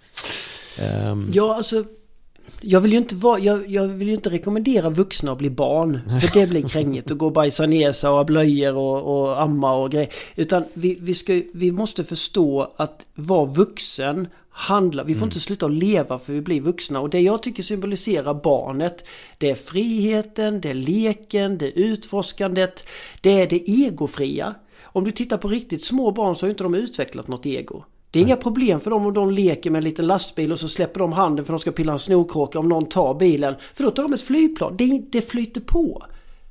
[0.79, 1.83] Ehm, Ja, alltså
[2.61, 6.01] jag vill ju inte vara, jag, jag vill inte rekommendera vuxna att bli barn.
[6.21, 9.41] För det blir krängigt att gå och bajsa ner sig och ha blöjor och, och
[9.41, 10.09] amma och grejer.
[10.35, 15.65] Utan vi, vi, ska, vi måste förstå att vara vuxen handlar, vi får inte sluta
[15.65, 16.99] att leva för vi blir vuxna.
[16.99, 19.05] Och det jag tycker symboliserar barnet,
[19.37, 22.87] det är friheten, det är leken, det är utforskandet,
[23.21, 24.55] det är det egofria.
[24.83, 27.83] Om du tittar på riktigt små barn så har ju inte de utvecklat något ego.
[28.11, 30.69] Det är inga problem för dem om de leker med en liten lastbil och så
[30.69, 33.55] släpper de handen för de ska pilla en snorkråka om någon tar bilen.
[33.73, 34.77] För då tar de ett flygplan.
[34.77, 36.05] Det, det flyter på.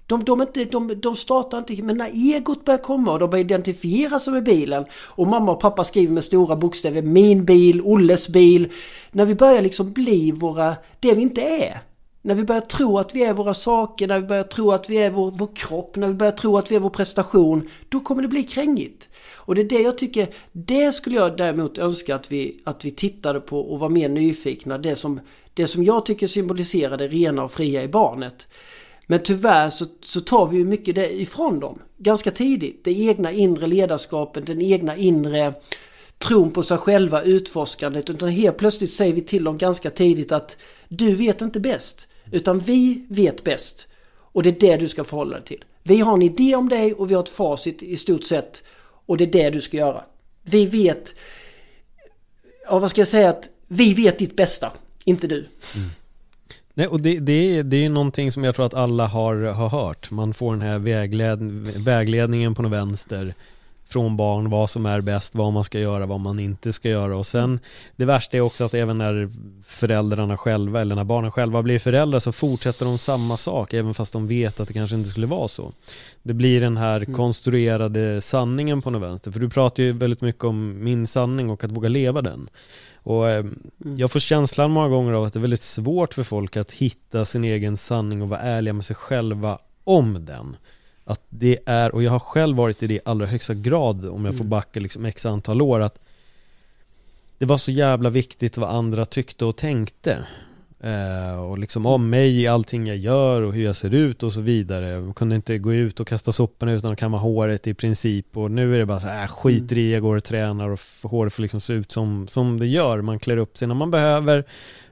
[0.07, 3.45] De, de, inte, de, de startar inte, men när egot börjar komma och de börjar
[3.45, 8.29] identifiera sig med bilen och mamma och pappa skriver med stora bokstäver min bil, Olles
[8.29, 8.69] bil.
[9.13, 11.81] När vi börjar liksom bli våra, det vi inte är.
[12.23, 14.97] När vi börjar tro att vi är våra saker, när vi börjar tro att vi
[14.97, 17.69] är vår, vår kropp, när vi börjar tro att vi är vår prestation.
[17.89, 19.09] Då kommer det bli krängigt.
[19.35, 22.91] Och det är det jag tycker, det skulle jag däremot önska att vi, att vi
[22.91, 24.79] tittade på och var mer nyfikna.
[24.79, 25.21] Det som,
[25.55, 28.49] det som jag tycker symboliserar det rena och fria i barnet.
[29.07, 31.79] Men tyvärr så, så tar vi ju mycket det ifrån dem.
[31.99, 32.85] Ganska tidigt.
[32.85, 35.55] Det egna inre ledarskapet, den egna inre
[36.19, 38.11] tron på sig själva, utforskandet.
[38.11, 40.57] Utan helt plötsligt säger vi till dem ganska tidigt att
[40.89, 42.08] du vet inte bäst.
[42.33, 43.87] Utan vi vet bäst.
[44.11, 45.65] Och det är det du ska förhålla dig till.
[45.83, 48.63] Vi har en idé om dig och vi har ett facit i stort sett.
[49.07, 50.05] Och det är det du ska göra.
[50.43, 51.15] Vi vet...
[52.65, 53.29] Ja, vad ska jag säga?
[53.29, 54.73] att Vi vet ditt bästa,
[55.05, 55.37] inte du.
[55.37, 55.89] Mm.
[56.75, 59.69] Nej, och det, det, är, det är någonting som jag tror att alla har, har
[59.69, 60.11] hört.
[60.11, 61.41] Man får den här vägled,
[61.85, 63.35] vägledningen på något vänster
[63.89, 67.17] från barn, vad som är bäst, vad man ska göra, vad man inte ska göra.
[67.17, 67.61] Och sen,
[67.97, 69.31] det värsta är också att även när
[69.67, 74.13] föräldrarna själva, eller när barnen själva blir föräldrar, så fortsätter de samma sak, även fast
[74.13, 75.73] de vet att det kanske inte skulle vara så.
[76.23, 79.31] Det blir den här konstruerade sanningen på något vänster.
[79.31, 82.51] För du pratar ju väldigt mycket om min sanning och att våga leva den.
[82.95, 83.45] Och eh,
[83.97, 87.25] jag får känslan många gånger av att det är väldigt svårt för folk att hitta
[87.25, 90.57] sin egen sanning och vara ärliga med sig själva om den.
[91.09, 94.25] Att det är, och jag har själv varit i det i allra högsta grad om
[94.25, 95.99] jag får backa liksom x antal år att
[97.39, 100.27] det var så jävla viktigt vad andra tyckte och tänkte.
[100.81, 104.41] Eh, och liksom om mig, allting jag gör och hur jag ser ut och så
[104.41, 104.89] vidare.
[104.89, 108.37] Jag kunde inte gå ut och kasta soporna utan att kamma håret i princip.
[108.37, 110.81] Och nu är det bara så här, äh, skit i jag går och tränar och
[111.03, 113.01] håret får liksom se ut som, som det gör.
[113.01, 114.45] Man klär upp sig när man behöver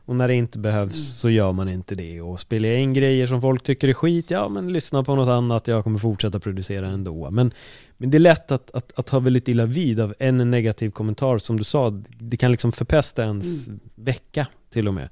[0.07, 2.21] och när det inte behövs så gör man inte det.
[2.21, 5.29] Och spelar jag in grejer som folk tycker är skit, ja men lyssna på något
[5.29, 7.31] annat, jag kommer fortsätta producera ändå.
[7.31, 7.53] Men,
[7.97, 11.39] men det är lätt att, att, att ha väldigt illa vid av en negativ kommentar
[11.39, 15.09] som du sa, det kan liksom förpesta ens vecka till och med.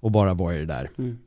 [0.00, 0.90] Och bara vara i det där.
[0.98, 1.18] Mm.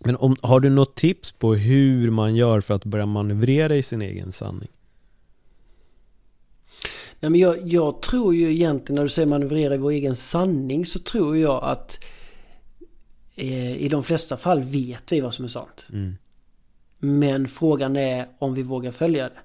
[0.00, 3.82] Men om, har du något tips på hur man gör för att börja manövrera i
[3.82, 4.68] sin egen sanning?
[7.20, 10.86] Nej, men jag, jag tror ju egentligen när du säger manövrera i vår egen sanning
[10.86, 11.98] så tror jag att
[13.34, 15.86] i de flesta fall vet vi vad som är sant.
[15.92, 16.14] Mm.
[16.98, 19.38] Men frågan är om vi vågar följa det.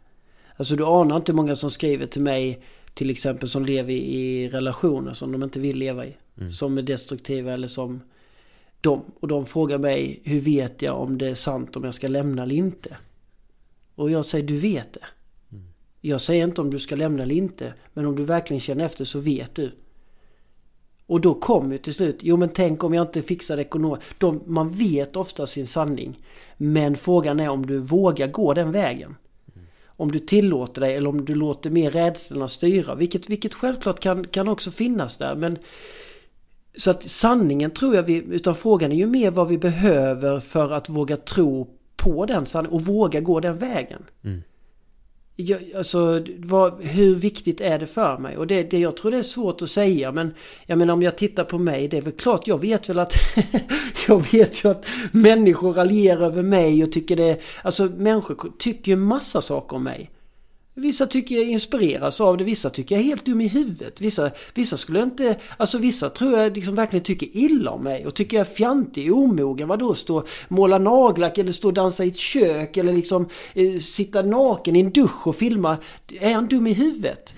[0.55, 2.61] Alltså du anar inte hur många som skriver till mig
[2.93, 6.15] till exempel som lever i relationer som de inte vill leva i.
[6.49, 8.01] Som är destruktiva eller som
[8.81, 9.03] de.
[9.19, 12.43] Och de frågar mig hur vet jag om det är sant om jag ska lämna
[12.43, 12.97] eller inte.
[13.95, 15.05] Och jag säger du vet det.
[16.01, 17.73] Jag säger inte om du ska lämna eller inte.
[17.93, 19.71] Men om du verkligen känner efter så vet du.
[21.07, 24.05] Och då kommer ju till slut, jo men tänk om jag inte fixar ekonomiskt.
[24.45, 26.19] Man vet ofta sin sanning.
[26.57, 29.15] Men frågan är om du vågar gå den vägen.
[29.85, 32.95] Om du tillåter dig eller om du låter mer rädslorna styra.
[32.95, 35.35] Vilket, vilket självklart kan, kan också finnas där.
[35.35, 35.57] Men
[36.75, 40.71] Så att sanningen tror jag vi, utan frågan är ju mer vad vi behöver för
[40.71, 44.03] att våga tro på den sanningen och våga gå den vägen.
[44.23, 44.43] Mm.
[45.39, 48.37] Jag, alltså, vad, hur viktigt är det för mig?
[48.37, 50.33] Och det, det, jag tror det är svårt att säga men
[50.65, 53.13] jag menar om jag tittar på mig, det är väl klart jag vet väl att
[54.07, 58.95] jag vet ju att människor raljerar över mig och tycker det, alltså människor tycker ju
[58.95, 60.11] massa saker om mig.
[60.79, 64.01] Vissa tycker jag inspireras av det, vissa tycker jag är helt dum i huvudet.
[64.01, 68.15] Vissa, vissa skulle inte, alltså vissa tror jag liksom verkligen tycker illa om mig och
[68.15, 69.67] tycker jag är fjantig, omogen.
[69.67, 74.21] Vadå stå måla nagellack eller stå och dansa i ett kök eller liksom eh, sitta
[74.21, 75.77] naken i en dusch och filma.
[76.19, 77.33] Är han dum i huvudet?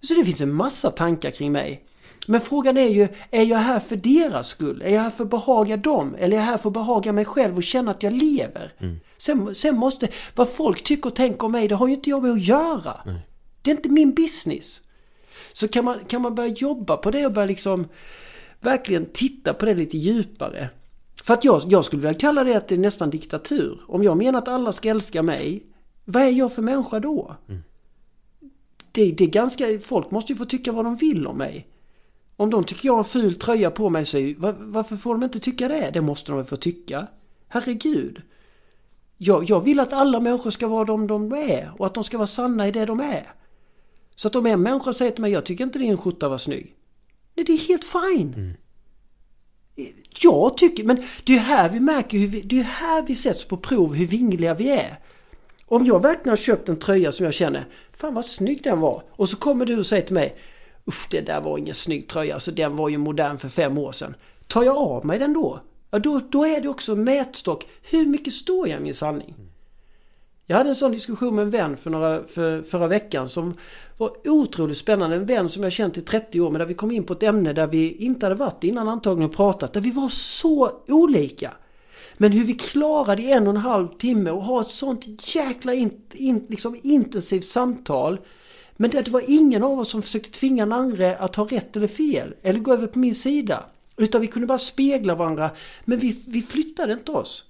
[0.00, 1.84] Så det finns en massa tankar kring mig.
[2.26, 4.82] Men frågan är ju, är jag här för deras skull?
[4.82, 6.16] Är jag här för att behaga dem?
[6.18, 8.72] Eller är jag här för att behaga mig själv och känna att jag lever?
[8.78, 8.96] Mm.
[9.18, 12.22] Sen, sen måste, vad folk tycker och tänker om mig, det har ju inte jag
[12.22, 13.00] med att göra.
[13.06, 13.20] Nej.
[13.62, 14.80] Det är inte min business.
[15.52, 17.88] Så kan man, kan man börja jobba på det och börja liksom
[18.60, 20.70] verkligen titta på det lite djupare.
[21.22, 23.80] För att jag, jag skulle vilja kalla det att det är nästan diktatur.
[23.88, 25.66] Om jag menar att alla ska älska mig,
[26.04, 27.36] vad är jag för människa då?
[27.48, 27.62] Mm.
[28.92, 31.68] Det, det är ganska, folk måste ju få tycka vad de vill om mig.
[32.36, 35.22] Om de tycker jag har en ful tröja på mig så var, varför får de
[35.22, 35.90] inte tycka det?
[35.92, 37.06] Det måste de väl få tycka.
[37.48, 38.22] Herregud.
[39.18, 42.18] Jag, jag vill att alla människor ska vara de de är och att de ska
[42.18, 43.32] vara sanna i det de är.
[44.16, 46.74] Så att om en människa säger till mig jag tycker inte din skjorta var snygg.
[47.34, 48.34] Nej, det är helt fine.
[48.34, 48.54] Mm.
[50.22, 53.44] Jag tycker, men det är här vi märker hur vi, det är här vi sätts
[53.44, 54.98] på prov hur vingliga vi är.
[55.66, 59.02] Om jag verkligen har köpt en tröja som jag känner, fan vad snygg den var.
[59.10, 60.36] Och så kommer du och säger till mig,
[60.88, 63.92] usch det där var ingen snygg tröja, alltså den var ju modern för fem år
[63.92, 64.14] sedan.
[64.46, 65.60] Tar jag av mig den då?
[65.90, 67.66] Ja, då, då är det också mätstock.
[67.90, 69.34] Hur mycket står jag i min sanning?
[70.46, 73.54] Jag hade en sån diskussion med en vän för, några, för förra veckan som
[73.96, 75.16] var otroligt spännande.
[75.16, 77.22] En vän som jag känt i 30 år men där vi kom in på ett
[77.22, 79.72] ämne där vi inte hade varit innan antagligen och pratat.
[79.72, 81.52] Där vi var så olika.
[82.16, 85.74] Men hur vi klarade i en och en halv timme och ha ett sånt jäkla
[85.74, 88.18] in, in, liksom intensivt samtal.
[88.76, 91.86] Men det var ingen av oss som försökte tvinga den andra att ha rätt eller
[91.86, 92.34] fel.
[92.42, 93.64] Eller gå över på min sida.
[93.96, 95.50] Utan vi kunde bara spegla varandra.
[95.84, 97.44] Men vi, vi flyttade inte oss.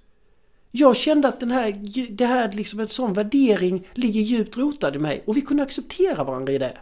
[0.70, 1.72] Jag kände att den här,
[2.10, 5.22] det här liksom en sån värdering ligger djupt rotad i mig.
[5.26, 6.78] Och vi kunde acceptera varandra i det.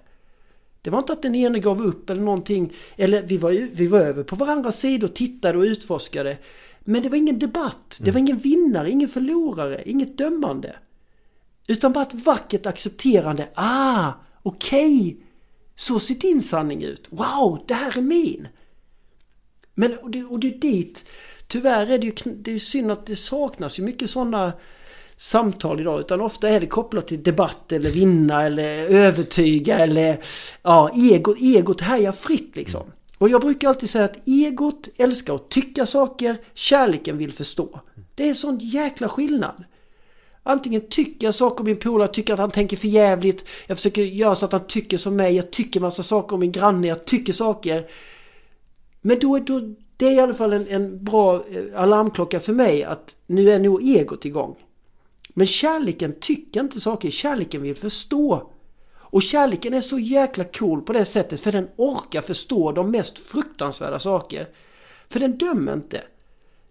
[0.83, 2.73] Det var inte att den ene gav upp eller någonting.
[2.97, 6.37] Eller vi var, vi var över på varandras sidor, tittade och utforskade.
[6.81, 7.99] Men det var ingen debatt.
[8.01, 10.77] Det var ingen vinnare, ingen förlorare, inget dömande.
[11.67, 13.49] Utan bara ett vackert accepterande.
[13.55, 14.99] Ah, okej.
[14.99, 15.17] Okay.
[15.77, 17.07] Så ser din sanning ut.
[17.11, 18.49] Wow, det här är min.
[19.75, 21.05] Men och det, och det är dit,
[21.47, 24.53] tyvärr är det ju det är synd att det saknas ju mycket sådana
[25.17, 26.01] samtal idag.
[26.01, 30.19] Utan ofta är det kopplat till debatt eller vinna eller övertyga eller
[30.63, 32.83] ja, egot, egot härjar fritt liksom.
[33.19, 37.81] Och jag brukar alltid säga att egot älskar att tycka saker, kärleken vill förstå.
[38.15, 39.65] Det är sån jäkla skillnad.
[40.43, 43.49] Antingen tycker jag saker om min polare, tycker att han tänker för jävligt.
[43.67, 45.37] Jag försöker göra så att han tycker som mig.
[45.37, 46.87] Jag tycker massa saker om min granne.
[46.87, 47.87] Jag tycker saker.
[49.07, 49.61] Men då, då,
[49.97, 53.59] det är i alla fall en, en bra eh, alarmklocka för mig att nu är
[53.59, 54.57] nog egot igång.
[55.29, 58.51] Men kärleken tycker inte saker, kärleken vill förstå.
[58.95, 63.19] Och kärleken är så jäkla cool på det sättet för den orkar förstå de mest
[63.19, 64.49] fruktansvärda saker.
[65.07, 66.03] För den dömer inte.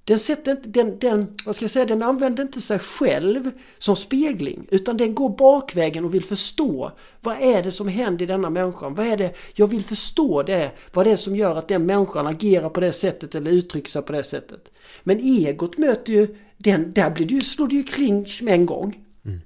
[0.06, 3.96] Den, sätter inte, den, den, vad ska jag säga, den använder inte sig själv som
[3.96, 8.50] spegling utan den går bakvägen och vill förstå vad är det som händer i denna
[8.50, 8.96] människan?
[8.96, 10.72] Vad är det jag vill förstå det?
[10.94, 14.02] Vad är det som gör att den människan agerar på det sättet eller uttrycker sig
[14.02, 14.70] på det sättet?
[15.04, 18.66] Men egot möter ju den, där blir det ju, slår det ju clinch med en
[18.66, 19.06] gång.
[19.26, 19.42] Mm.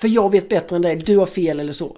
[0.00, 1.96] För jag vet bättre än dig, du har fel eller så.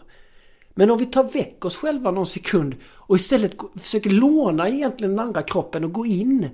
[0.75, 5.27] Men om vi tar väck oss själva någon sekund och istället försöker låna egentligen den
[5.27, 6.49] andra kroppen och gå in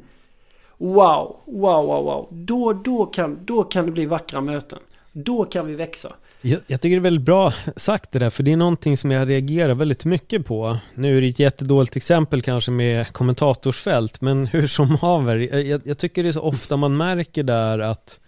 [0.78, 2.28] Wow, wow, wow, wow.
[2.30, 4.78] Då, då, kan, då kan det bli vackra möten.
[5.12, 6.12] Då kan vi växa.
[6.40, 9.10] Jag, jag, tycker det är väldigt bra sagt det där, för det är någonting som
[9.10, 10.78] jag reagerar väldigt mycket på.
[10.94, 15.36] Nu är det ett jättedåligt exempel kanske med kommentatorsfält, men hur som haver.
[15.36, 18.20] Jag, jag tycker det är så ofta man märker där att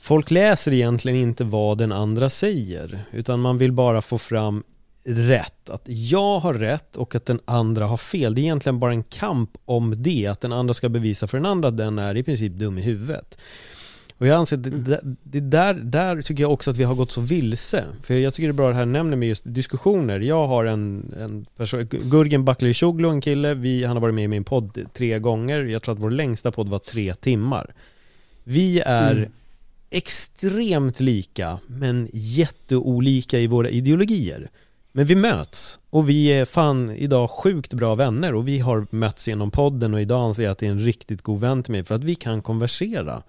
[0.00, 4.62] folk läser egentligen inte vad den andra säger, utan man vill bara få fram
[5.04, 8.34] rätt, att jag har rätt och att den andra har fel.
[8.34, 11.46] Det är egentligen bara en kamp om det, att den andra ska bevisa för den
[11.46, 13.38] andra att den är i princip dum i huvudet.
[14.18, 17.10] Och jag anser att det, det där, där tycker jag också att vi har gått
[17.10, 17.84] så vilse.
[18.02, 20.20] För jag tycker det är bra det här nämner med just diskussioner.
[20.20, 24.28] Jag har en, en person, Gurgen Bakli en kille, vi, han har varit med i
[24.28, 25.64] min podd tre gånger.
[25.64, 27.74] Jag tror att vår längsta podd var tre timmar.
[28.44, 29.32] Vi är mm.
[29.90, 34.50] extremt lika, men jätteolika i våra ideologier.
[34.94, 39.28] Men vi möts och vi är fan idag sjukt bra vänner och vi har mötts
[39.28, 41.84] genom podden och idag anser jag att det är en riktigt god vän till mig
[41.84, 43.22] för att vi kan konversera.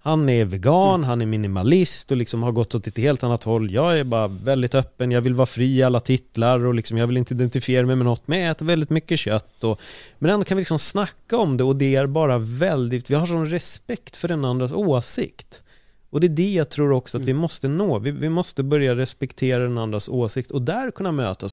[0.00, 1.04] Han är vegan, mm.
[1.04, 3.70] han är minimalist och liksom har gått åt ett helt annat håll.
[3.70, 7.06] Jag är bara väldigt öppen, jag vill vara fri i alla titlar och liksom jag
[7.06, 9.80] vill inte identifiera mig med något, men jag äter väldigt mycket kött och
[10.18, 13.26] Men ändå kan vi liksom snacka om det och det är bara väldigt, vi har
[13.26, 15.62] sån respekt för den andras åsikt.
[16.10, 17.40] Och det är det jag tror också att vi mm.
[17.40, 17.98] måste nå.
[17.98, 21.50] Vi, vi måste börja respektera den andras åsikt och där kunna mötas.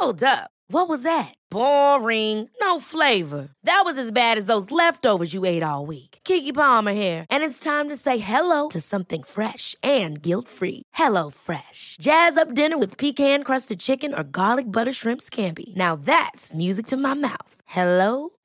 [0.00, 0.50] Hold up.
[0.70, 1.34] What was that?
[1.50, 2.50] Boring.
[2.60, 3.48] No flavor.
[3.64, 6.18] That was as bad as those leftovers you ate all week.
[6.24, 10.82] Kiki Palmer here, and it's time to say hello to something fresh and guilt-free.
[10.92, 11.96] Hello Fresh.
[12.00, 15.74] Jazz up dinner with pecan-crusted chicken or garlic butter shrimp scampi.
[15.74, 17.54] Now that's music to my mouth.
[17.66, 18.30] Hello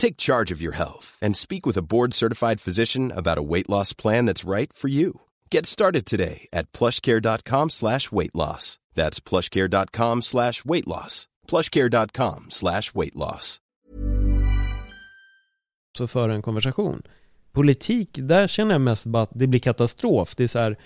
[0.00, 3.68] Take charge of your health and speak with a board certified physician about a weight
[3.68, 5.20] loss plan that's right for you.
[5.50, 8.78] Get started today at plushcare.com slash weight loss.
[8.94, 11.28] That's plushcare.com slash weight loss.
[11.48, 13.58] Plushcare.com slash weight loss.
[15.98, 17.02] Så för en konversation.
[17.52, 20.36] Politik, där känner jag mest bara att det blir katastrof.
[20.36, 20.76] Det är så här,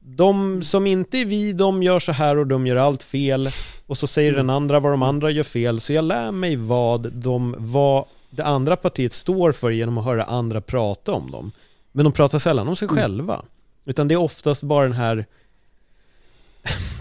[0.00, 3.50] de som inte är vi, de gör så här och de gör allt fel.
[3.86, 5.80] Och så säger den andra vad de andra gör fel.
[5.80, 10.24] Så jag lär mig vad de, vad det andra partiet står för genom att höra
[10.24, 11.52] andra prata om dem.
[11.92, 12.96] Men de pratar sällan om sig mm.
[12.96, 13.44] själva.
[13.84, 15.26] Utan det är oftast bara den här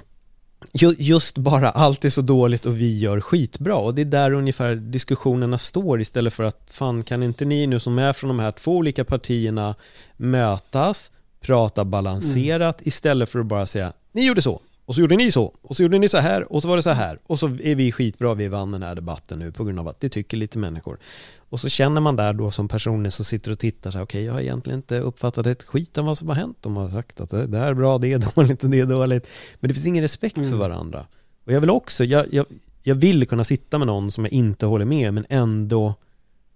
[0.98, 4.76] Just bara allt är så dåligt och vi gör skitbra och det är där ungefär
[4.76, 8.52] diskussionerna står istället för att fan kan inte ni nu som är från de här
[8.52, 9.76] två olika partierna
[10.18, 11.12] mötas,
[11.42, 12.88] prata balanserat mm.
[12.88, 15.84] istället för att bara säga ni gjorde så, och så gjorde ni så, och så
[15.84, 17.18] gjorde ni så här, och så var det så här.
[17.28, 20.00] Och så är vi skitbra, vi vann den här debatten nu på grund av att
[20.00, 20.98] det tycker lite människor.
[21.38, 24.20] Och så känner man där då som personer som sitter och tittar så här, okej,
[24.20, 26.58] okay, jag har egentligen inte uppfattat ett skit om vad som har hänt.
[26.62, 29.28] De har sagt att det här är bra, det är dåligt och det är dåligt.
[29.60, 30.50] Men det finns ingen respekt mm.
[30.50, 31.06] för varandra.
[31.46, 32.46] Och jag vill också, jag, jag,
[32.84, 35.94] jag vill kunna sitta med någon som jag inte håller med, men ändå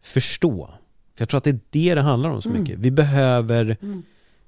[0.03, 0.69] förstå.
[1.15, 2.61] För jag tror att det är det det handlar om så mm.
[2.61, 2.79] mycket.
[2.79, 4.03] Vi behöver mm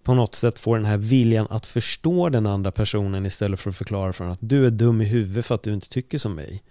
[0.06, 3.76] på något sätt få den här viljan att förstå den andra personen istället för att
[3.76, 6.64] förklara för att du är dum i huvudet för att du inte tycker som mig.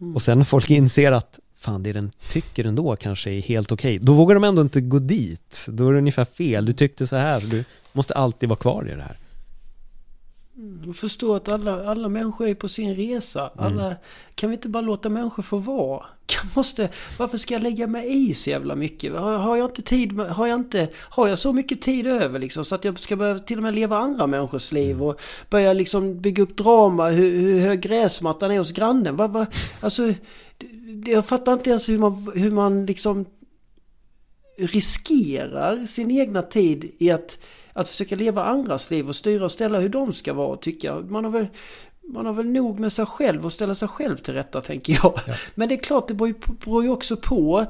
[0.00, 0.14] Mm.
[0.14, 3.96] Och sen när folk inser att fan det den tycker ändå kanske är helt okej,
[3.96, 5.66] okay, då vågar de ändå inte gå dit.
[5.68, 8.94] Då är det ungefär fel, du tyckte så här, du måste alltid vara kvar i
[8.94, 9.18] det här.
[10.56, 13.40] Mm, och förstå att alla, alla människor är på sin resa.
[13.40, 13.66] Mm.
[13.66, 13.96] Alla, mm.
[14.34, 16.04] Kan vi inte bara låta människor få vara?
[16.26, 16.88] Kan, måste,
[17.18, 19.12] varför ska jag lägga mig i så jävla mycket?
[19.12, 22.64] Har, har, jag inte tid, har jag inte, har jag så mycket tid över liksom
[22.64, 25.06] så att jag ska börja till och med leva andra människors liv mm.
[25.06, 29.16] och börja liksom bygga upp drama, hur, hur hög gräsmattan är hos grannen.
[29.16, 29.46] Va, va,
[29.80, 30.14] alltså,
[31.06, 33.26] jag fattar inte ens hur man, hur man liksom
[34.58, 37.38] riskerar sin egna tid i att
[37.74, 40.94] att försöka leva andras liv och styra och ställa hur de ska vara och tycka.
[40.94, 41.46] Man har väl,
[42.08, 45.20] man har väl nog med sig själv och ställa sig själv till rätta tänker jag.
[45.26, 45.34] Ja.
[45.54, 47.66] Men det är klart det beror ju, beror ju också på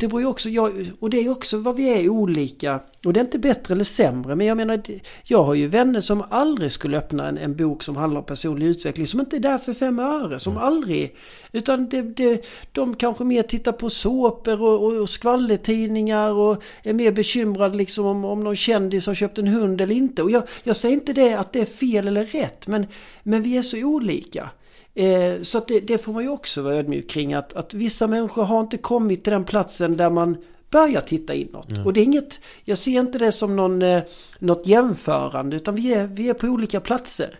[0.00, 2.80] det beror ju också, jag, och det är också vad vi är olika.
[3.04, 4.36] Och det är inte bättre eller sämre.
[4.36, 4.82] Men jag menar,
[5.24, 8.66] jag har ju vänner som aldrig skulle öppna en, en bok som handlar om personlig
[8.66, 9.06] utveckling.
[9.06, 10.38] Som inte är där för fem öre.
[10.38, 10.64] Som mm.
[10.64, 11.16] aldrig.
[11.52, 16.30] Utan det, det, de kanske mer tittar på såpor och, och, och skvallertidningar.
[16.30, 20.22] Och är mer bekymrade liksom om, om någon kändis har köpt en hund eller inte.
[20.22, 22.66] Och jag, jag säger inte det att det är fel eller rätt.
[22.66, 22.86] Men,
[23.22, 24.50] men vi är så olika.
[24.94, 28.42] Eh, så det, det, får man ju också vara ödmjuk kring att, att vissa människor
[28.42, 30.36] har inte kommit till den platsen där man
[30.70, 31.66] börjar titta inåt.
[31.68, 31.84] Ja.
[31.84, 34.02] Och det är inget, jag ser inte det som någon, eh,
[34.38, 37.38] något jämförande utan vi är, vi är på olika platser.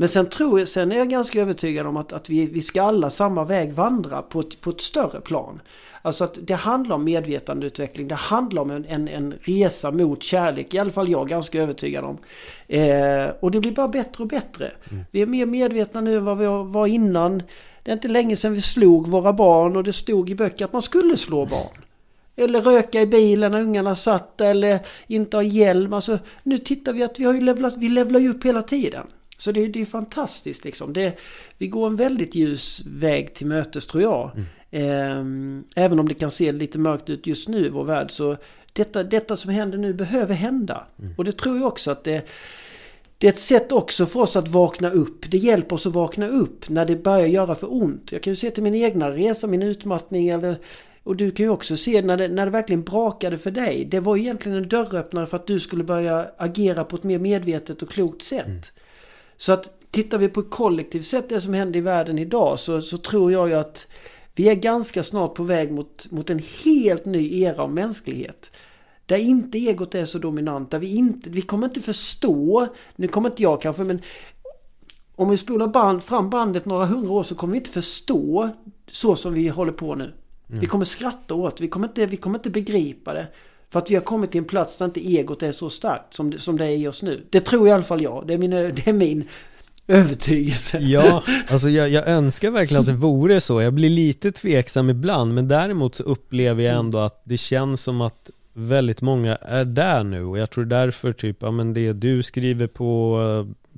[0.00, 2.82] Men sen tror jag, sen är jag ganska övertygad om att, att vi, vi ska
[2.82, 5.60] alla samma väg vandra på ett, på ett större plan.
[6.02, 8.08] Alltså att det handlar om medvetandeutveckling.
[8.08, 10.74] Det handlar om en, en, en resa mot kärlek.
[10.74, 12.18] I alla fall jag ganska övertygad om.
[12.68, 14.70] Eh, och det blir bara bättre och bättre.
[14.90, 15.04] Mm.
[15.10, 17.42] Vi är mer medvetna nu än vad vi var innan.
[17.82, 20.72] Det är inte länge sedan vi slog våra barn och det stod i böcker att
[20.72, 21.84] man skulle slå barn.
[22.36, 25.92] Eller röka i bilen när ungarna satt eller inte ha hjälm.
[25.92, 29.06] Alltså, nu tittar vi att vi har ju levlat, vi levlar ju upp hela tiden.
[29.40, 30.92] Så det, det är fantastiskt liksom.
[30.92, 31.20] Det,
[31.58, 34.30] vi går en väldigt ljus väg till mötes tror jag.
[34.34, 35.64] Mm.
[35.74, 38.36] Eh, även om det kan se lite mörkt ut just nu i vår värld så
[38.72, 40.86] detta, detta som händer nu behöver hända.
[40.98, 41.14] Mm.
[41.18, 42.28] Och det tror jag också att det
[43.18, 45.30] det är ett sätt också för oss att vakna upp.
[45.30, 48.12] Det hjälper oss att vakna upp när det börjar göra för ont.
[48.12, 50.56] Jag kan ju se till min egna resa, min utmattning eller
[51.02, 53.84] och du kan ju också se när det, när det verkligen brakade för dig.
[53.84, 57.82] Det var egentligen en dörröppnare för att du skulle börja agera på ett mer medvetet
[57.82, 58.46] och klokt sätt.
[58.46, 58.60] Mm.
[59.40, 62.98] Så att tittar vi på kollektivt sätt det som händer i världen idag så, så
[62.98, 63.86] tror jag ju att
[64.34, 68.50] vi är ganska snart på väg mot, mot en helt ny era av mänsklighet.
[69.06, 72.66] Där inte egot är så dominant, där vi inte, vi kommer inte förstå,
[72.96, 74.00] nu kommer inte jag kanske men
[75.16, 78.50] om vi spolar band, fram bandet några hundra år så kommer vi inte förstå
[78.90, 80.04] så som vi håller på nu.
[80.04, 80.60] Mm.
[80.60, 83.26] Vi kommer skratta åt vi kommer, inte, vi kommer inte begripa det.
[83.70, 86.38] För att vi har kommit till en plats där inte egot är så starkt som,
[86.38, 87.26] som det är oss nu.
[87.30, 88.26] Det tror i alla fall jag.
[88.26, 89.28] Det är min, det är min
[89.86, 90.78] övertygelse.
[90.78, 93.62] Ja, alltså jag, jag, önskar verkligen att det vore så.
[93.62, 98.00] Jag blir lite tveksam ibland, men däremot så upplever jag ändå att det känns som
[98.00, 102.22] att väldigt många är där nu och jag tror därför typ, ja men det du
[102.22, 103.18] skriver på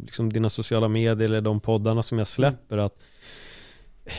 [0.02, 2.98] liksom dina sociala medier eller de poddarna som jag släpper att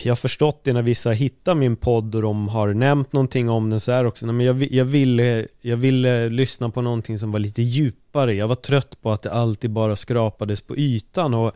[0.03, 3.49] jag har förstått det när vissa har hittat min podd och de har nämnt någonting
[3.49, 4.25] om den så här också.
[4.25, 8.34] men jag, jag, ville, jag ville lyssna på någonting som var lite djupare.
[8.34, 11.51] Jag var trött på att det alltid bara skrapades på ytan och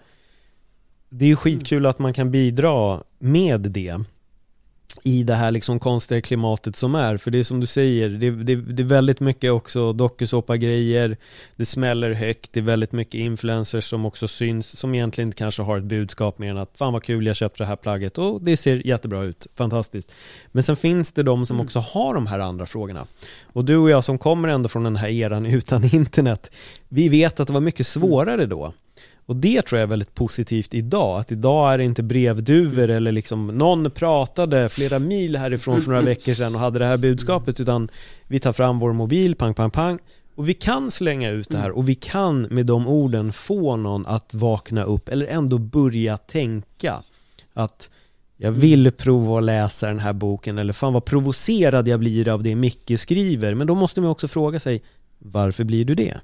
[1.10, 4.02] det är ju skitkul att man kan bidra med det
[5.04, 7.18] i det här liksom konstiga klimatet som är.
[7.18, 11.18] För det är som du säger, det, det, det är väldigt mycket också dokusåpa-grejer,
[11.56, 15.78] det smäller högt, det är väldigt mycket influencers som också syns, som egentligen kanske har
[15.78, 18.58] ett budskap mer än att fan vad kul, jag köpte det här plagget och det
[18.58, 20.12] ser jättebra ut, fantastiskt.
[20.48, 21.66] Men sen finns det de som mm.
[21.66, 23.08] också har de här andra frågorna.
[23.54, 26.52] Och du och jag som kommer ändå från den här eran utan internet,
[26.90, 28.74] vi vet att det var mycket svårare då.
[29.28, 33.12] Och det tror jag är väldigt positivt idag, att idag är det inte brevduvor eller
[33.12, 37.60] liksom någon pratade flera mil härifrån för några veckor sedan och hade det här budskapet
[37.60, 37.90] utan
[38.28, 40.00] vi tar fram vår mobil, pang pang pang.
[40.36, 44.06] Och vi kan slänga ut det här och vi kan med de orden få någon
[44.06, 47.04] att vakna upp eller ändå börja tänka
[47.54, 47.90] att
[48.38, 52.44] jag vill prova att läsa den här boken eller fan vad provocerad jag blir av
[52.44, 53.54] det Micke skriver.
[53.54, 54.84] Men då måste man också fråga sig
[55.20, 56.18] varför blir du det?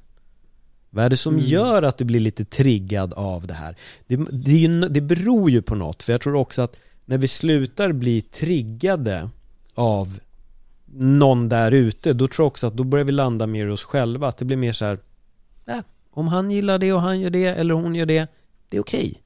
[0.94, 1.46] Vad är det som mm.
[1.46, 3.76] gör att du blir lite triggad av det här?
[4.08, 6.76] Det, det, det beror ju på något, för jag tror också att
[7.06, 9.30] när vi slutar bli triggade
[9.76, 10.20] av
[10.96, 13.84] någon där ute, då tror jag också att då börjar vi landa mer i oss
[13.84, 14.98] själva, att det blir mer så här,
[15.66, 15.80] äh,
[16.12, 18.28] om han gillar det och han gör det, eller hon gör det,
[18.70, 19.10] det är okej.
[19.10, 19.20] Okay.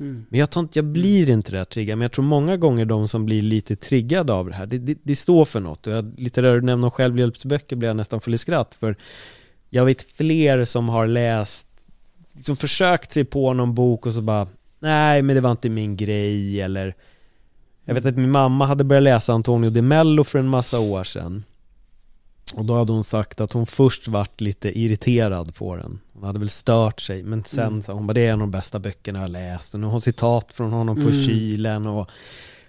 [0.00, 0.26] Mm.
[0.28, 3.08] Men jag tror inte, jag blir inte det triggad, men jag tror många gånger de
[3.08, 5.86] som blir lite triggade av det här, det, det, det står för något.
[5.86, 8.96] Och jag, lite där du nämner självhjälpsböcker blir jag nästan full i skratt, för
[9.70, 11.66] jag vet fler som har läst,
[12.32, 14.48] liksom försökt sig på någon bok och så bara
[14.78, 16.94] Nej men det var inte min grej eller
[17.84, 21.04] Jag vet att min mamma hade börjat läsa Antonio de Mello för en massa år
[21.04, 21.44] sedan
[22.54, 26.38] Och då hade hon sagt att hon först vart lite irriterad på den Hon hade
[26.38, 27.82] väl stört sig men sen mm.
[27.82, 29.86] sa hon bara det är en av de bästa böckerna jag har läst och nu
[29.86, 31.24] har hon citat från honom på mm.
[31.24, 32.10] kylen och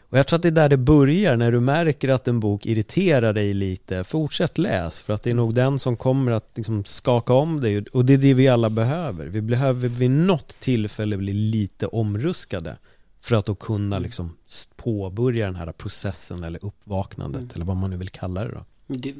[0.10, 2.66] och jag tror att det är där det börjar, när du märker att en bok
[2.66, 6.84] irriterar dig lite, fortsätt läs, för att det är nog den som kommer att liksom
[6.84, 9.26] skaka om dig, och det är det vi alla behöver.
[9.26, 12.78] Vi behöver vid något tillfälle bli lite omruskade
[13.22, 14.04] för att då kunna mm.
[14.04, 14.36] liksom
[14.76, 17.52] påbörja den här processen eller uppvaknandet, mm.
[17.56, 18.66] eller vad man nu vill kalla det då.
[18.88, 19.14] Det,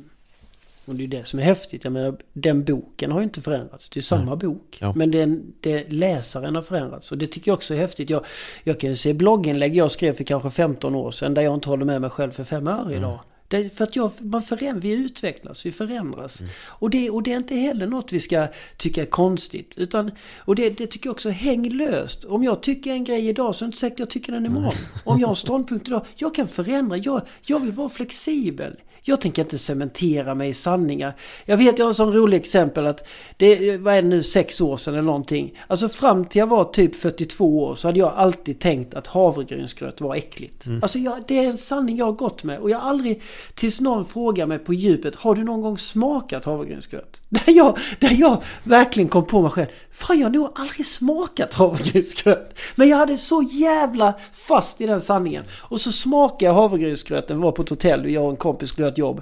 [0.90, 1.84] och det är det som är häftigt.
[1.84, 3.90] Jag menar, den boken har ju inte förändrats.
[3.90, 4.48] Det är samma Nej.
[4.48, 4.78] bok.
[4.82, 4.94] Ja.
[4.96, 7.12] Men den, det, läsaren har förändrats.
[7.12, 8.10] Och det tycker jag också är häftigt.
[8.10, 8.26] Jag,
[8.64, 11.70] jag kan ju se blogginlägg jag skrev för kanske 15 år sedan där jag inte
[11.70, 13.10] håller med mig själv för fem öre idag.
[13.10, 13.20] Mm.
[13.50, 16.40] Det, för att jag, man föränd, vi utvecklas, vi förändras.
[16.40, 16.52] Mm.
[16.66, 19.74] Och, det, och det är inte heller något vi ska tycka är konstigt.
[19.78, 22.24] Utan, och det, det tycker jag också, häng löst.
[22.24, 24.64] Om jag tycker en grej idag så är det inte säkert jag tycker den imorgon.
[24.64, 25.02] Mm.
[25.04, 26.98] Om jag har en ståndpunkt idag, jag kan förändra.
[26.98, 28.76] Jag, jag vill vara flexibel.
[29.02, 31.14] Jag tänker inte cementera mig i sanningar.
[31.46, 34.62] Jag vet, jag har en sån rolig exempel att det vad är det nu, sex
[34.62, 35.60] år sedan eller någonting.
[35.68, 40.02] Alltså fram till jag var typ 42 år så hade jag alltid tänkt att havregrynsgröt
[40.02, 40.66] var äckligt.
[40.66, 40.80] Mm.
[40.84, 43.22] Alltså jag, det är en sanning jag har gått med och jag har aldrig,
[43.54, 47.22] tills någon frågar mig på djupet, har du någon gång smakat havregrynsgröt?
[47.30, 51.54] Där jag, där jag verkligen kom på mig själv, fan jag har nog aldrig smakat
[51.54, 52.60] havregrynsgröt.
[52.76, 55.44] Men jag hade så jävla fast i den sanningen.
[55.58, 58.89] Och så smakade jag havregrynsgröten, var på ett hotell och jag och en kompis skulle
[58.90, 59.22] ett jobb.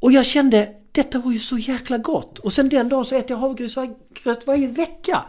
[0.00, 2.38] Och jag kände, detta var ju så jäkla gott.
[2.38, 5.24] Och sen den dagen så äter jag havregrynsgröt varje vecka.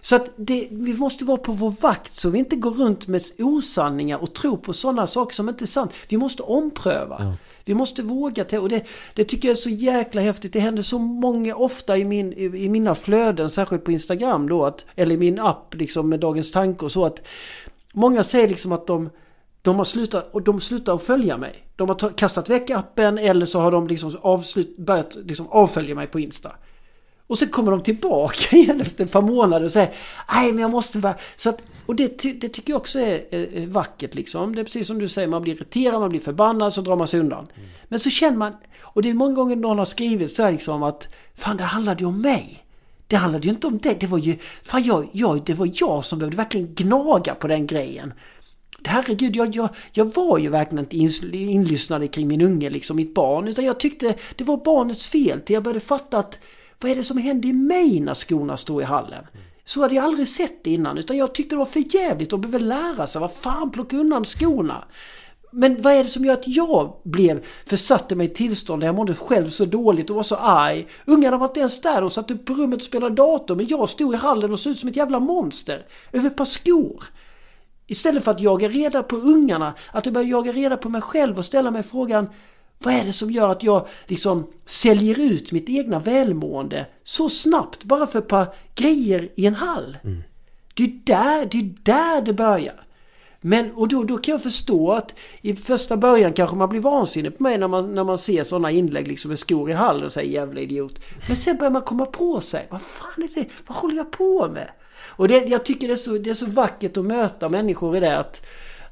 [0.00, 3.22] Så att det, vi måste vara på vår vakt så vi inte går runt med
[3.38, 5.92] osanningar och tror på sådana saker som inte är sant.
[6.08, 7.16] Vi måste ompröva.
[7.20, 7.34] Ja.
[7.64, 10.52] Vi måste våga ta, och det, det tycker jag är så jäkla häftigt.
[10.52, 14.66] Det händer så många ofta i, min, i, i mina flöden, särskilt på Instagram då,
[14.66, 17.22] att, eller i min app liksom med Dagens Tanke och så att
[17.92, 19.10] Många säger liksom att de
[19.62, 21.66] de har slutat, och de slutar att följa mig.
[21.76, 26.06] De har kastat väck appen eller så har de liksom avslut, börjat liksom avfölja mig
[26.06, 26.52] på Insta.
[27.26, 29.90] Och så kommer de tillbaka igen efter ett par månader och säger
[30.34, 31.14] Nej men jag måste vara...
[31.36, 34.54] Så att, och det, det tycker jag också är, är, vackert liksom.
[34.54, 37.08] Det är precis som du säger, man blir irriterad, man blir förbannad, så drar man
[37.08, 37.46] sig undan.
[37.56, 37.68] Mm.
[37.88, 40.82] Men så känner man, och det är många gånger någon har skrivit så här liksom
[40.82, 42.64] att Fan det handlade ju om mig.
[43.06, 44.00] Det handlade ju inte om det.
[44.00, 47.66] Det var ju, fan jag, jag, det var jag som behövde verkligen gnaga på den
[47.66, 48.12] grejen.
[48.84, 53.48] Herregud, jag, jag, jag var ju verkligen inte inlyssnad kring min unge, liksom mitt barn.
[53.48, 56.38] Utan jag tyckte det var barnets fel till jag började fatta att
[56.80, 59.24] vad är det som händer i mig när skorna står i hallen?
[59.64, 62.40] Så hade jag aldrig sett det innan utan jag tyckte det var för jävligt att
[62.40, 64.84] behöva lära sig vad fan plocka undan skorna.
[65.52, 68.94] Men vad är det som gör att jag blev försatte mig i tillstånd där jag
[68.94, 70.86] mådde själv så dåligt och var så arg?
[71.04, 73.88] Ungarna var inte ens där och satt upp på rummet och spelade dator men jag
[73.88, 75.86] stod i hallen och såg ut som ett jävla monster.
[76.12, 77.04] Över ett par skor.
[77.90, 81.38] Istället för att jaga reda på ungarna, att jag börjar jaga reda på mig själv
[81.38, 82.28] och ställa mig frågan
[82.78, 87.84] vad är det som gör att jag liksom säljer ut mitt egna välmående så snabbt
[87.84, 89.96] bara för ett par grejer i en hall?
[90.04, 90.22] Mm.
[90.74, 92.84] Det är där det, är där det börjar.
[93.40, 97.36] Men, och då, då kan jag förstå att i första början kanske man blir vansinnig
[97.36, 100.12] på mig när man, när man ser sådana inlägg liksom med skor i hallen och
[100.12, 101.00] säger jävla idiot.
[101.26, 102.66] Men sen börjar man komma på sig.
[102.70, 103.46] Vad fan är det?
[103.66, 104.70] Vad håller jag på med?
[105.02, 108.00] Och det, jag tycker det är, så, det är så vackert att möta människor i
[108.00, 108.42] det att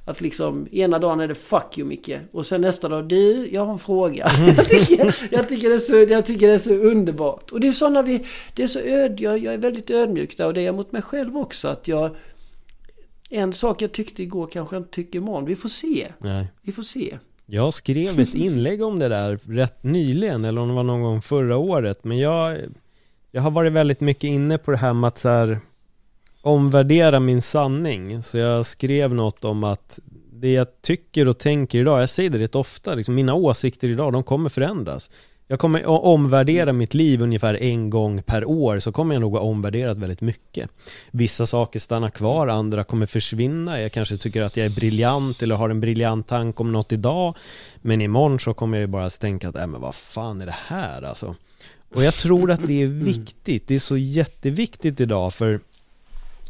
[0.08, 3.64] att liksom ena dagen är det 'fuck you Micke' och sen nästa dag 'du, jag
[3.64, 4.46] har en fråga' mm.
[4.56, 7.50] jag, tycker, jag, tycker det är så, jag tycker det är så underbart.
[7.50, 8.26] Och det är sådana vi...
[8.54, 10.92] Det är så öd, jag, jag är väldigt ödmjuk där och det är jag mot
[10.92, 12.16] mig själv också att jag...
[13.30, 15.44] En sak jag tyckte igår kanske jag inte tycker imorgon.
[15.44, 16.08] Vi får se.
[16.18, 16.46] Nej.
[16.62, 17.18] Vi får se.
[17.46, 21.22] Jag skrev ett inlägg om det där rätt nyligen eller om det var någon gång
[21.22, 22.58] förra året men jag
[23.30, 25.60] Jag har varit väldigt mycket inne på det här med att så här,
[26.40, 28.22] omvärdera min sanning.
[28.22, 30.00] Så jag skrev något om att
[30.32, 34.12] det jag tycker och tänker idag, jag säger det rätt ofta, liksom, mina åsikter idag,
[34.12, 35.10] de kommer förändras.
[35.50, 39.32] Jag kommer att omvärdera mitt liv ungefär en gång per år så kommer jag nog
[39.32, 40.70] ha omvärderat väldigt mycket.
[41.10, 43.80] Vissa saker stannar kvar, andra kommer försvinna.
[43.80, 47.36] Jag kanske tycker att jag är briljant eller har en briljant tanke om något idag.
[47.82, 50.56] Men imorgon så kommer jag ju bara tänka att, äh, men vad fan är det
[50.66, 51.34] här alltså?
[51.94, 55.60] Och jag tror att det är viktigt, det är så jätteviktigt idag för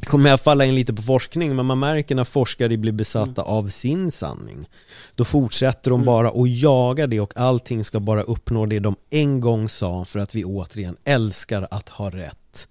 [0.04, 3.54] kommer jag falla in lite på forskning, men man märker när forskare blir besatta mm.
[3.54, 4.68] av sin sanning.
[5.14, 6.06] Då fortsätter de mm.
[6.06, 10.18] bara att jaga det och allting ska bara uppnå det de en gång sa för
[10.18, 12.68] att vi återigen älskar att ha rätt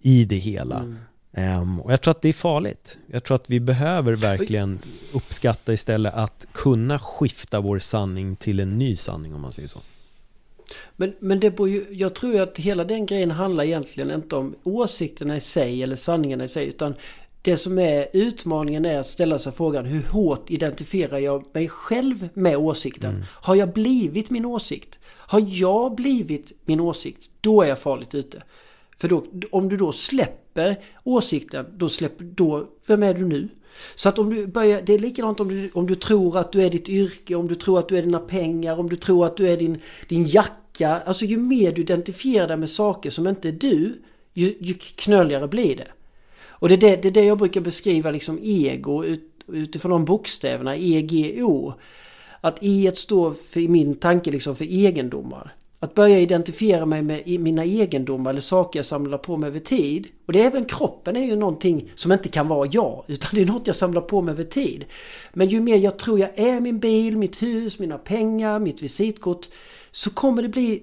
[0.00, 0.78] i det hela.
[0.78, 0.96] Mm.
[1.60, 2.98] Um, och jag tror att det är farligt.
[3.06, 4.78] Jag tror att vi behöver verkligen
[5.12, 9.80] uppskatta istället att kunna skifta vår sanning till en ny sanning om man säger så.
[10.96, 15.36] Men, men det ju, jag tror att hela den grejen handlar egentligen inte om åsikterna
[15.36, 16.66] i sig eller sanningarna i sig.
[16.66, 16.94] Utan
[17.42, 22.28] det som är utmaningen är att ställa sig frågan hur hårt identifierar jag mig själv
[22.34, 23.10] med åsikten?
[23.10, 23.24] Mm.
[23.28, 24.98] Har jag blivit min åsikt?
[25.06, 27.30] Har jag blivit min åsikt?
[27.40, 28.42] Då är jag farligt ute.
[28.96, 33.48] För då, om du då släpper åsikten, då släpper, då, vem är du nu?
[33.94, 36.62] Så att om du börjar, det är likadant om du, om du tror att du
[36.62, 39.36] är ditt yrke, om du tror att du är dina pengar, om du tror att
[39.36, 41.00] du är din, din jacka.
[41.06, 44.02] Alltså ju mer du identifierar dig med saker som inte är du,
[44.32, 45.88] ju, ju knöligare blir det.
[46.58, 50.04] Och det är det, det är det jag brukar beskriva liksom ego ut, utifrån de
[50.04, 51.72] bokstäverna, EGO.
[52.40, 55.54] Att E står för, i min tanke liksom för egendomar.
[55.86, 60.06] Att börja identifiera mig med mina egendomar eller saker jag samlar på mig över tid.
[60.26, 63.04] Och det är även kroppen är ju någonting som inte kan vara jag.
[63.06, 64.84] Utan det är något jag samlar på mig över tid.
[65.32, 69.48] Men ju mer jag tror jag är min bil, mitt hus, mina pengar, mitt visitkort.
[69.90, 70.82] Så kommer det bli,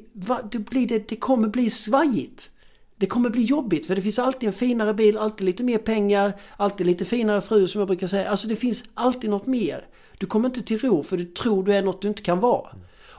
[0.52, 2.50] det, blir det, det kommer bli svajigt.
[2.96, 6.34] Det kommer bli jobbigt för det finns alltid en finare bil, alltid lite mer pengar,
[6.58, 8.30] alltid lite finare fru som jag brukar säga.
[8.30, 9.86] Alltså det finns alltid något mer.
[10.18, 12.70] Du kommer inte till ro för du tror du är något du inte kan vara.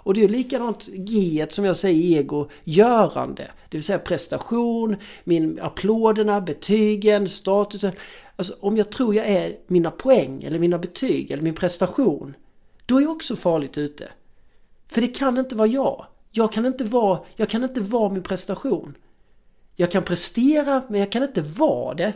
[0.04, 3.50] Och det är likadant G som jag säger ego, görande.
[3.68, 7.92] Det vill säga prestation, min applåderna, betygen, statusen.
[8.36, 12.34] Alltså om jag tror jag är mina poäng eller mina betyg eller min prestation.
[12.86, 14.08] Då är jag också farligt ute.
[14.88, 16.06] För det kan inte vara jag.
[16.30, 18.94] Jag kan inte vara, jag kan inte vara min prestation.
[19.76, 22.12] Jag kan prestera men jag kan inte vara det.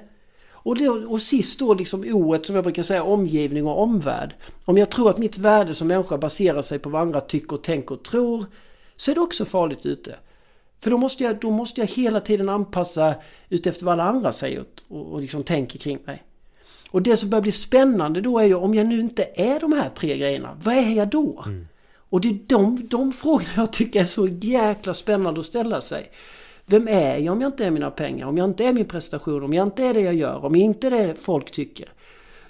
[0.69, 4.35] Och, då, och sist då liksom O som jag brukar säga omgivning och omvärld.
[4.65, 7.95] Om jag tror att mitt värde som människa baserar sig på vad andra tycker, tänker
[7.95, 8.47] och tror
[8.97, 10.15] så är det också farligt ute.
[10.79, 13.15] För då måste jag, då måste jag hela tiden anpassa
[13.49, 16.23] utefter vad alla andra säger och, och liksom tänker kring mig.
[16.91, 19.73] Och det som börjar bli spännande då är ju om jag nu inte är de
[19.73, 21.43] här tre grejerna, vad är jag då?
[21.47, 21.69] Mm.
[21.95, 26.11] Och det är de, de frågorna jag tycker är så jäkla spännande att ställa sig.
[26.71, 28.27] Vem är jag om jag inte är mina pengar?
[28.27, 29.43] Om jag inte är min prestation?
[29.43, 30.45] Om jag inte är det jag gör?
[30.45, 31.93] Om jag inte är det folk tycker?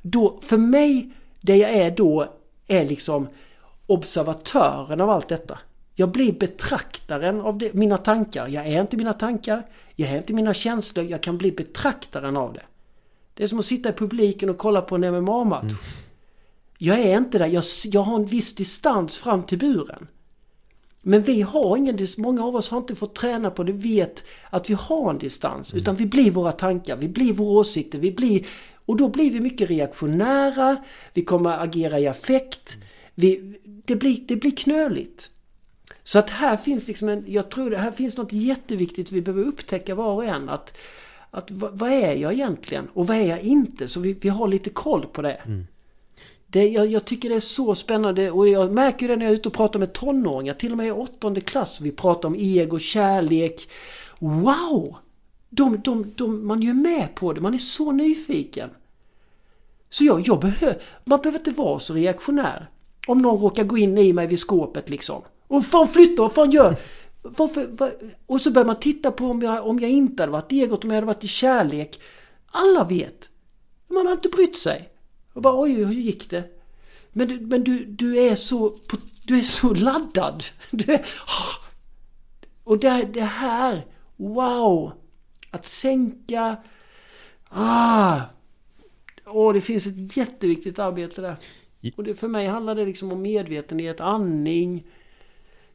[0.03, 1.11] Då, för mig,
[1.41, 2.35] det jag är då
[2.67, 3.29] är liksom
[3.87, 5.59] observatören av allt detta.
[5.95, 8.49] Jag blir betraktaren av det, mina tankar.
[8.49, 9.63] Jag är inte mina tankar.
[9.97, 11.05] Jag är inte mina känslor.
[11.05, 12.63] Jag kan bli betraktaren av det.
[13.35, 15.63] Det är som att sitta i publiken och kolla på en MMA-match.
[15.63, 15.77] Mm.
[16.79, 17.47] Jag är inte där.
[17.47, 20.07] Jag, jag har en viss distans fram till buren.
[21.09, 22.25] Men vi har ingen distans.
[22.25, 23.73] Många av oss har inte fått träna på det.
[23.73, 25.73] Vet att vi har en distans.
[25.73, 25.83] Mm.
[25.83, 26.97] Utan vi blir våra tankar.
[26.97, 27.99] Vi blir våra åsikter.
[27.99, 28.47] Vi blir...
[28.87, 30.77] Och då blir vi mycket reaktionära.
[31.13, 32.77] Vi kommer agera i affekt.
[33.15, 35.31] Vi, det, blir, det blir knöligt.
[36.03, 37.25] Så att här finns liksom en...
[37.27, 40.49] Jag tror det här finns något jätteviktigt vi behöver upptäcka var och en.
[40.49, 40.77] Att,
[41.31, 42.89] att vad, vad är jag egentligen?
[42.95, 43.89] Och vad är jag inte?
[43.89, 45.35] Så vi, vi har lite koll på det.
[45.35, 45.67] Mm.
[46.51, 49.35] Det, jag, jag, tycker det är så spännande och jag märker det när jag är
[49.35, 51.81] ute och pratar med tonåringar, till och med i åttonde klass.
[51.81, 53.69] Vi pratar om ego, kärlek.
[54.19, 54.97] Wow!
[55.51, 58.71] De, de, de, man är ju med på det, man är så nyfiken.
[59.91, 62.71] Så jag, jag behöver, man behöver inte vara så reaktionär.
[63.07, 65.23] Om någon råkar gå in i mig vid skåpet liksom.
[65.47, 66.77] Och fan flytta, vad fan gör?
[67.23, 67.93] Varför, var,
[68.27, 70.91] och så börjar man titta på om jag, om jag inte hade varit egot, om
[70.91, 72.01] jag hade varit i kärlek.
[72.51, 73.29] Alla vet.
[73.89, 74.89] Man har inte brytt sig.
[75.39, 76.45] Och bara oj, hur gick det?
[77.13, 78.77] Men, du, men du, du, är så,
[79.27, 80.45] du är så laddad.
[80.87, 81.07] Är,
[82.65, 83.87] och det, det här,
[84.17, 84.93] wow!
[85.51, 86.57] Att sänka...
[87.49, 88.21] Ah!
[89.27, 91.37] Åh, det finns ett jätteviktigt arbete där.
[91.97, 94.87] Och det, för mig handlar det liksom om medvetenhet, andning,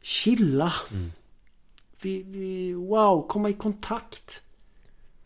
[0.02, 0.74] chilla.
[0.92, 1.12] Mm.
[2.02, 4.42] Vi, vi, wow, komma i kontakt.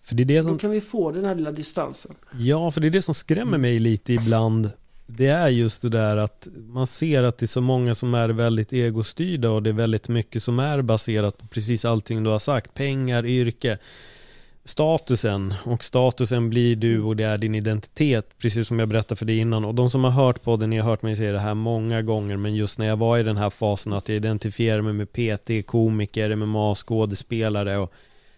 [0.08, 0.52] För det är det som...
[0.52, 2.16] Då kan vi få den här lilla distansen.
[2.40, 4.72] Ja, för det är det som skrämmer mig lite ibland.
[5.08, 8.30] Det är just det där att man ser att det är så många som är
[8.30, 12.40] väldigt egostyrda och det är väldigt mycket som är baserat på precis allting du har
[12.40, 12.74] sagt.
[12.74, 13.78] Pengar, yrke,
[14.64, 19.26] statusen och statusen blir du och det är din identitet, precis som jag berättade för
[19.26, 19.66] dig innan.
[19.66, 22.38] Och de som har hört podden, ni har hört mig säga det här många gånger,
[22.38, 25.68] men just när jag var i den här fasen att jag identifierar mig med PT,
[25.68, 27.94] komiker, MMA, skådespelare och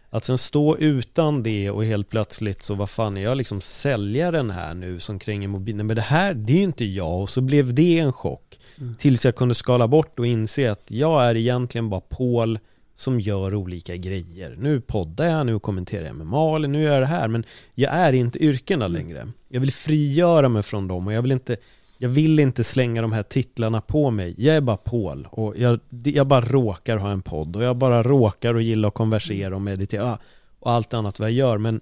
[0.09, 4.51] att sen stå utan det och helt plötsligt så vad fan är jag liksom säljaren
[4.51, 5.87] här nu som kränger mobilen?
[5.87, 8.59] Men det här, det är ju inte jag och så blev det en chock.
[8.77, 8.95] Mm.
[8.99, 12.59] Tills jag kunde skala bort och inse att jag är egentligen bara Paul
[12.95, 14.55] som gör olika grejer.
[14.59, 17.43] Nu poddar jag, nu kommenterar jag MMA eller nu gör jag det här men
[17.75, 19.01] jag är inte yrkena mm.
[19.01, 19.27] längre.
[19.49, 21.57] Jag vill frigöra mig från dem och jag vill inte
[22.01, 24.35] jag vill inte slänga de här titlarna på mig.
[24.37, 28.03] Jag är bara Paul och jag, jag bara råkar ha en podd och jag bara
[28.03, 30.17] råkar och gilla att konversera och meditera
[30.59, 31.57] och allt annat vad jag gör.
[31.57, 31.81] Men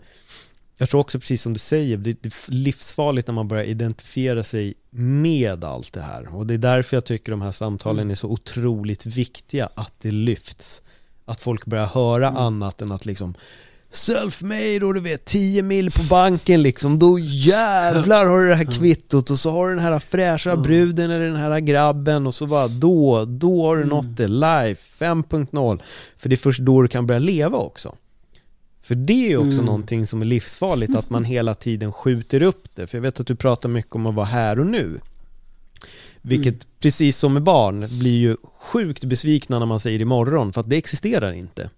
[0.78, 4.74] jag tror också precis som du säger, det är livsfarligt när man börjar identifiera sig
[4.90, 6.36] med allt det här.
[6.36, 8.12] Och det är därför jag tycker de här samtalen mm.
[8.12, 10.82] är så otroligt viktiga, att det lyfts.
[11.26, 12.38] Att folk börjar höra mm.
[12.38, 13.34] annat än att liksom
[13.92, 18.72] self-made och du vet 10 mil på banken liksom, då jävlar har du det här
[18.80, 22.46] kvittot och så har du den här fräscha bruden eller den här grabben och så
[22.46, 23.96] bara då, då har du mm.
[23.96, 25.06] nått det, life.
[25.06, 25.82] 5.0
[26.18, 27.96] För det är först då du kan börja leva också.
[28.82, 29.66] För det är också mm.
[29.66, 32.88] någonting som är livsfarligt, att man hela tiden skjuter upp det.
[32.88, 35.00] För jag vet att du pratar mycket om att vara här och nu.
[36.22, 36.66] Vilket, mm.
[36.80, 40.78] precis som med barn, blir ju sjukt besvikna när man säger imorgon, för att det
[40.78, 41.70] existerar inte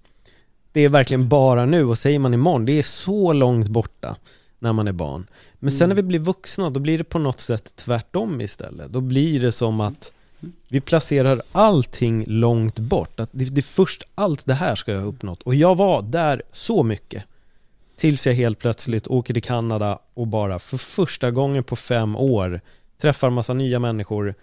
[0.71, 4.15] det är verkligen bara nu och säger man imorgon, det är så långt borta
[4.59, 5.27] när man är barn.
[5.53, 8.91] Men sen när vi blir vuxna, då blir det på något sätt tvärtom istället.
[8.91, 10.11] Då blir det som att
[10.69, 13.19] vi placerar allting långt bort.
[13.19, 15.41] Att det, det är först allt det här ska jag ha uppnått.
[15.43, 17.23] Och jag var där så mycket.
[17.97, 22.61] Tills jag helt plötsligt åker till Kanada och bara för första gången på fem år
[23.01, 24.35] träffar massa nya människor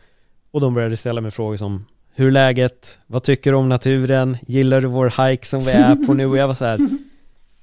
[0.51, 1.85] och de började ställa mig frågor som
[2.19, 2.99] hur är läget?
[3.07, 4.39] Vad tycker du om naturen?
[4.47, 6.27] Gillar du vår hike som vi är på nu?
[6.27, 6.79] Och jag var så här,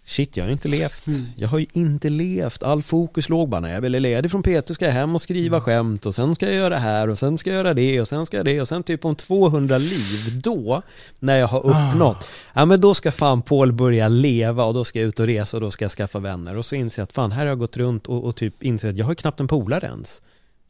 [0.06, 1.08] Shit, jag har ju inte levt.
[1.08, 1.26] Mm.
[1.38, 2.64] Jag har ju inte levt.
[2.64, 5.58] All fokus låg bara när jag blev ledig från Peter ska jag hem och skriva
[5.58, 5.66] mm.
[5.66, 8.08] skämt och sen ska jag göra det här och sen ska jag göra det och
[8.08, 10.82] sen ska jag det och sen typ om 200 liv då,
[11.20, 12.60] när jag har uppnått, ah.
[12.60, 15.58] ja men då ska fan Paul börja leva och då ska jag ut och resa
[15.58, 17.60] och då ska jag skaffa vänner och så inser jag att fan här har jag
[17.60, 20.22] gått runt och, och typ inser att jag har knappt en polare ens.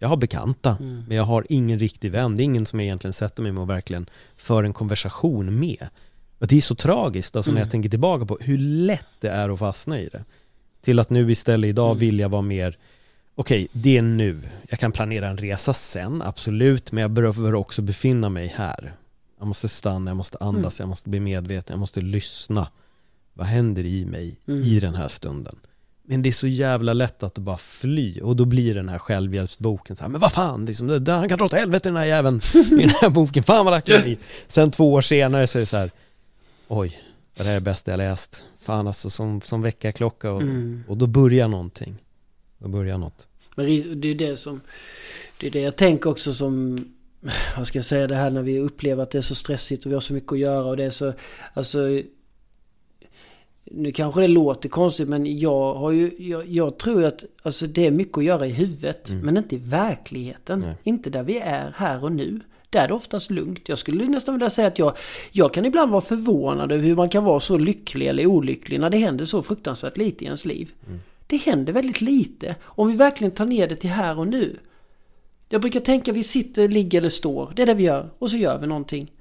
[0.04, 1.04] Jag har bekanta, mm.
[1.08, 2.38] men jag har ingen riktig vän.
[2.38, 5.88] Det är ingen som jag egentligen sätter mig med och verkligen för en konversation med.
[6.40, 7.56] Och det är så tragiskt, alltså mm.
[7.56, 7.72] när jag mm.
[7.72, 10.24] tänker tillbaka på hur lätt det är att fastna i det.
[10.82, 11.98] Till att nu istället idag mm.
[12.00, 12.78] vill jag vara mer,
[13.36, 14.42] okej, okay, det är nu.
[14.70, 18.94] Jag kan planera en resa sen, absolut, men jag behöver också befinna mig här.
[19.40, 20.86] Jag måste stanna, jag måste andas, mm.
[20.86, 22.68] jag måste bli medveten, jag måste lyssna.
[23.34, 24.80] Vad händer i mig i mm.
[24.80, 25.56] den här stunden?
[26.06, 29.96] Men det är så jävla lätt att bara fly och då blir den här självhjälpsboken
[29.96, 32.42] så här, men vad fan, liksom, det, han kan dra åt helvete den här jäveln
[32.54, 34.18] i den här boken, fan vad lack i.
[34.48, 35.92] Sen två år senare så är det så här,
[36.68, 37.00] oj,
[37.36, 38.46] det här är det bästa jag läst.
[38.60, 40.84] Fan alltså som, som väckarklocka och, mm.
[40.88, 41.96] och då börjar någonting.
[42.58, 43.28] Då börjar något.
[43.56, 43.66] Men
[44.02, 44.62] det är det som,
[45.40, 46.86] det är det jag tänker också som
[47.58, 49.92] vad ska jag säga, det här när vi upplever att det är så stressigt och
[49.92, 51.14] vi har så mycket att göra och det är så,
[51.54, 51.80] alltså
[53.66, 57.88] nu kanske det låter konstigt men jag har ju, jag, jag tror att alltså det
[57.88, 59.26] är mycket att göra i huvudet mm.
[59.26, 60.60] men inte i verkligheten.
[60.60, 60.76] Nej.
[60.84, 62.40] Inte där vi är här och nu.
[62.70, 63.70] Där är det oftast lugnt.
[63.70, 64.98] Jag skulle nästan vilja säga att jag,
[65.32, 68.90] jag kan ibland vara förvånad över hur man kan vara så lycklig eller olycklig när
[68.90, 70.72] det händer så fruktansvärt lite i ens liv.
[70.88, 71.00] Mm.
[71.28, 74.58] Det händer väldigt lite om vi verkligen tar ner det till här och nu.
[75.50, 77.54] Jag brukar tänka vi sitter, ligger eller står.
[77.56, 78.10] Det är det vi gör.
[78.20, 79.12] Och så gör vi någonting.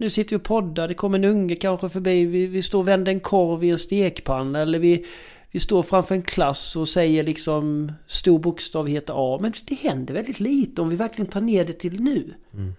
[0.00, 2.88] Nu sitter vi och poddar, det kommer en unge kanske förbi, vi, vi står och
[2.88, 5.06] vänder en korv i en stekpanna eller vi,
[5.50, 9.38] vi står framför en klass och säger liksom stor bokstav heter A.
[9.40, 12.34] Men det händer väldigt lite om vi verkligen tar ner det till nu.
[12.54, 12.72] Mm.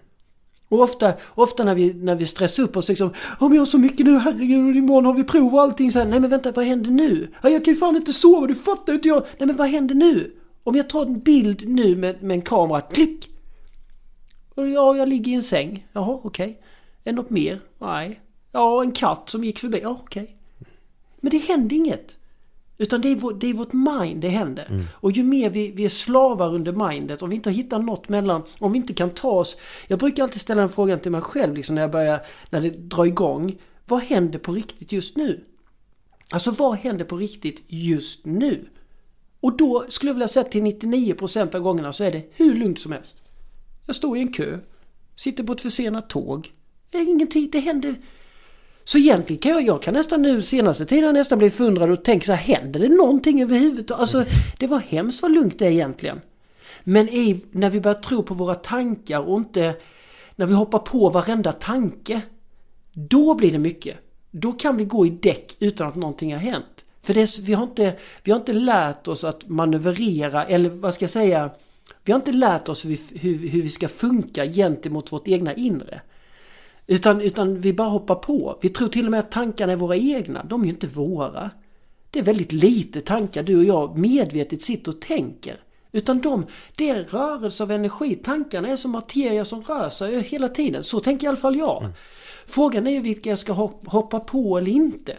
[0.69, 3.77] Och ofta, ofta när, vi, när vi stressar upp oss liksom Om jag har så
[3.77, 6.51] mycket nu, herregud, och imorgon har vi prov och allting så här, Nej men vänta,
[6.51, 7.27] vad händer nu?
[7.41, 9.23] Ja, jag kan ju fan inte sova, du fattar inte jag.
[9.37, 10.35] Nej men vad händer nu?
[10.63, 13.29] Om jag tar en bild nu med, med en kamera, klick!
[14.55, 15.87] Och ja, jag ligger i en säng.
[15.93, 16.49] Jaha, okej.
[16.49, 16.68] Okay.
[17.03, 17.61] Är något mer?
[17.79, 18.19] Nej.
[18.51, 19.79] Ja, en katt som gick förbi.
[19.83, 20.23] Ja, okej.
[20.23, 20.35] Okay.
[21.19, 22.17] Men det händer inget.
[22.77, 24.65] Utan det är, vår, det är vårt mind det händer.
[24.69, 24.85] Mm.
[24.93, 28.43] Och ju mer vi, vi är slavar under mindet, om vi inte hittar något mellan,
[28.59, 29.57] om vi inte kan ta oss...
[29.87, 32.19] Jag brukar alltid ställa en fråga till mig själv liksom när jag börjar,
[32.49, 33.57] när det drar igång.
[33.85, 35.43] Vad händer på riktigt just nu?
[36.31, 38.65] Alltså vad händer på riktigt just nu?
[39.39, 42.79] Och då skulle jag vilja säga till 99% av gångerna så är det hur lugnt
[42.79, 43.17] som helst.
[43.85, 44.59] Jag står i en kö,
[45.15, 46.51] sitter på ett försenat tåg,
[46.97, 47.95] ingenting, det händer...
[48.83, 52.25] Så egentligen kan jag, jag kan nästan nu senaste tiden nästan bli förundrad och tänka
[52.25, 53.99] så här, händer det någonting överhuvudtaget?
[53.99, 54.25] Alltså
[54.59, 56.21] det var hemskt vad lugnt det är egentligen.
[56.83, 59.75] Men i, när vi börjar tro på våra tankar och inte...
[60.35, 62.21] När vi hoppar på varenda tanke.
[62.93, 63.97] Då blir det mycket.
[64.31, 66.85] Då kan vi gå i däck utan att någonting har hänt.
[67.01, 71.03] För det, vi, har inte, vi har inte lärt oss att manövrera, eller vad ska
[71.03, 71.49] jag säga?
[72.03, 75.53] Vi har inte lärt oss hur vi, hur, hur vi ska funka gentemot vårt egna
[75.53, 76.01] inre.
[76.91, 78.57] Utan, utan vi bara hoppar på.
[78.61, 80.43] Vi tror till och med att tankarna är våra egna.
[80.43, 81.51] De är ju inte våra.
[82.11, 85.59] Det är väldigt lite tankar du och jag medvetet sitter och tänker.
[85.91, 86.45] Utan de,
[86.77, 88.15] det är rörelse av energi.
[88.15, 90.83] Tankarna är som materia som rör sig hela tiden.
[90.83, 91.83] Så tänker i alla fall jag.
[91.83, 91.93] Mm.
[92.45, 93.53] Frågan är ju vilka jag ska
[93.85, 95.17] hoppa på eller inte.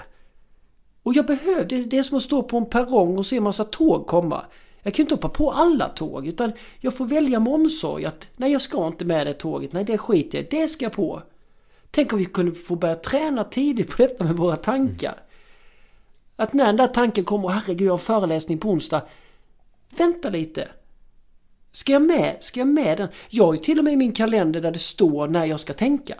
[1.03, 3.65] Och jag behöver, det är som att stå på en perrong och se en massa
[3.65, 4.45] tåg komma.
[4.83, 8.29] Jag kan ju inte hoppa på alla tåg utan jag får välja med omsorg att
[8.37, 11.23] nej jag ska inte med det tåget, nej det skiter jag det ska jag på.
[11.91, 15.15] Tänk om vi kunde få börja träna tidigt på detta med våra tankar.
[16.37, 19.03] Att när den där tanken kommer, herregud jag har föreläsning på onsdag.
[19.97, 20.69] Vänta lite.
[21.73, 22.37] Ska jag med?
[22.41, 23.09] Ska jag med den?
[23.29, 25.73] Jag har ju till och med i min kalender där det står när jag ska
[25.73, 26.15] tänka.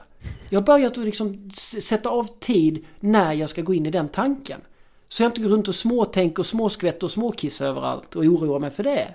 [0.51, 1.51] Jag har börjat att liksom
[1.81, 4.61] sätta av tid när jag ska gå in i den tanken.
[5.09, 8.71] Så jag inte går runt och småtänker och småskvätter och småkissar överallt och oroar mig
[8.71, 9.15] för det.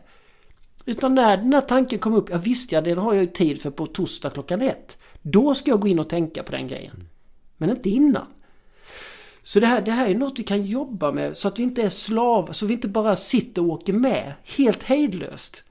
[0.86, 3.62] Utan när den här tanken kom upp, ja visst ja, den har jag ju tid
[3.62, 4.98] för på torsdag klockan ett.
[5.28, 7.08] Då ska jag gå in och tänka på den grejen.
[7.58, 8.26] Men inte innan.
[9.44, 11.82] Så det här, det här är något vi kan jobba med så att vi inte
[11.82, 15.64] är slav, så vi inte bara sitter och åker med helt hejdlöst.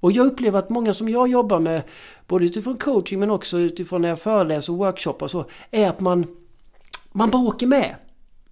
[0.00, 1.82] Och jag upplever att många som jag jobbar med,
[2.26, 6.26] både utifrån coaching men också utifrån när jag föreläser och workshoppar så, är att man,
[7.12, 7.94] man bara åker med.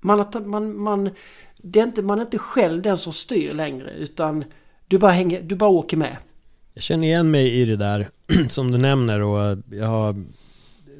[0.00, 1.10] Man, man, man,
[1.56, 4.44] det är inte, man är inte själv den som styr längre utan
[4.88, 6.16] du bara, hänger, du bara åker med.
[6.74, 8.08] Jag känner igen mig i det där
[8.48, 10.24] som du nämner och jag har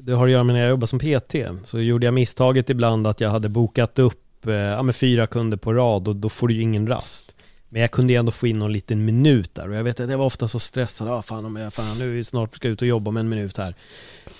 [0.09, 1.35] det har att göra med när jag jobbade som PT.
[1.63, 5.57] Så gjorde jag misstaget ibland att jag hade bokat upp eh, ja, med fyra kunder
[5.57, 7.35] på rad och då får du ju ingen rast.
[7.69, 10.17] Men jag kunde ändå få in någon liten minut där och jag vet att jag
[10.17, 11.07] var ofta så stressad.
[11.07, 13.57] Ah, fan, om jag, fan, nu snart ska jag ut och jobba med en minut
[13.57, 13.75] här.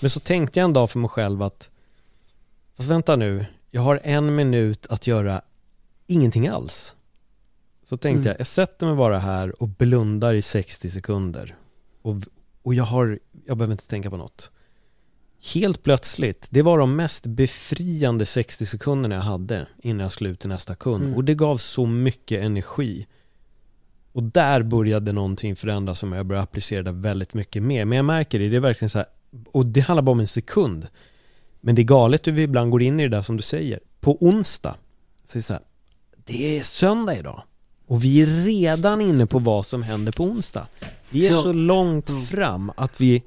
[0.00, 1.70] Men så tänkte jag en dag för mig själv att
[2.76, 5.42] Fast vänta nu, jag har en minut att göra
[6.06, 6.94] ingenting alls.
[7.84, 8.26] Så tänkte mm.
[8.26, 11.56] jag, jag sätter mig bara här och blundar i 60 sekunder.
[12.02, 12.16] Och,
[12.62, 14.50] och jag har, jag behöver inte tänka på något.
[15.42, 20.40] Helt plötsligt, det var de mest befriande 60 sekunderna jag hade innan jag skulle ut
[20.40, 21.04] till nästa kund.
[21.04, 21.16] Mm.
[21.16, 23.06] Och det gav så mycket energi.
[24.12, 27.84] Och där började någonting förändras som jag började applicera det väldigt mycket mer.
[27.84, 29.06] Men jag märker det, det är verkligen så här,
[29.52, 30.88] och det handlar bara om en sekund.
[31.60, 33.80] Men det är galet hur vi ibland går in i det där som du säger.
[34.00, 34.76] På onsdag,
[35.24, 35.62] så är det så här,
[36.24, 37.42] det är söndag idag.
[37.86, 40.66] Och vi är redan inne på vad som händer på onsdag.
[41.10, 43.22] Vi är så långt fram att vi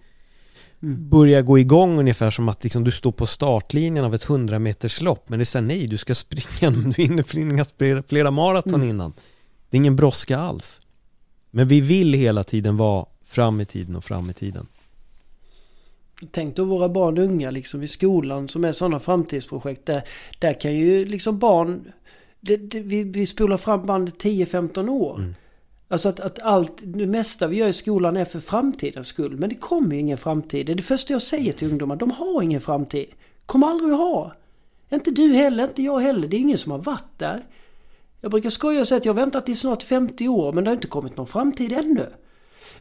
[0.84, 1.10] mm.
[1.10, 5.02] börjar gå igång ungefär som att liksom du står på startlinjen av ett 100 meters
[5.02, 7.66] lopp men det såhär nej, du ska springa, du hinner springa
[8.08, 8.90] flera maraton mm.
[8.90, 9.14] innan.
[9.70, 10.82] Det är ingen brådska alls.
[11.52, 14.68] Men vi vill hela tiden vara fram i tiden och fram i tiden.
[16.32, 19.86] Tänk då våra barn och unga liksom i skolan som är sådana framtidsprojekt.
[19.86, 20.02] Där,
[20.40, 21.92] där kan ju liksom barn...
[22.40, 25.16] Det, det, vi, vi spolar fram bandet 10-15 år.
[25.16, 25.36] Mm.
[25.94, 29.38] Alltså att, att allt, det mesta vi gör i skolan är för framtidens skull.
[29.38, 30.66] Men det kommer ju ingen framtid.
[30.66, 31.96] Det är det första jag säger till ungdomar.
[31.96, 33.06] De har ingen framtid.
[33.46, 34.34] Kommer aldrig att ha.
[34.90, 36.28] Inte du heller, inte jag heller.
[36.28, 37.46] Det är ingen som har varit där.
[38.22, 40.70] Jag brukar skoja och säga att jag har väntat i snart 50 år men det
[40.70, 42.08] har inte kommit någon framtid ännu.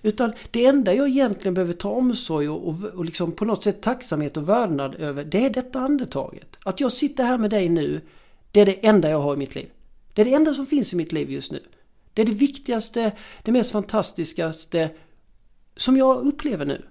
[0.02, 3.80] Utan det enda jag egentligen behöver ta omsorg och, och, och liksom på något sätt
[3.80, 6.56] tacksamhet och vördnad över det är detta andetaget.
[6.62, 8.00] Att jag sitter här med dig nu,
[8.50, 9.68] det är det enda jag har i mitt liv.
[10.14, 11.60] Det är det enda som finns i mitt liv just nu.
[12.14, 14.90] Det är det viktigaste, det mest fantastiskaste
[15.76, 16.82] som jag upplever nu.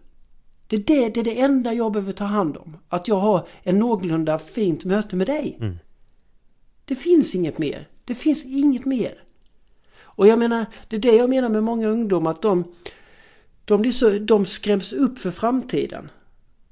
[0.67, 2.77] Det är det, det är det enda jag behöver ta hand om.
[2.89, 5.57] Att jag har en någorlunda fint möte med dig.
[5.59, 5.77] Mm.
[6.85, 7.87] Det finns inget mer.
[8.05, 9.23] Det finns inget mer.
[10.01, 12.63] Och jag menar, det är det jag menar med många ungdomar att de,
[13.65, 16.09] de, så, de skräms upp för framtiden.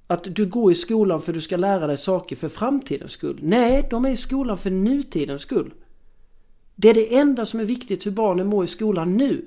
[0.08, 3.39] Att du går i skolan för att du ska lära dig saker för framtidens skull.
[3.41, 5.74] Nej, de är i skolan för nutidens skull.
[6.82, 9.46] Det är det enda som är viktigt hur barnen mår i skolan nu.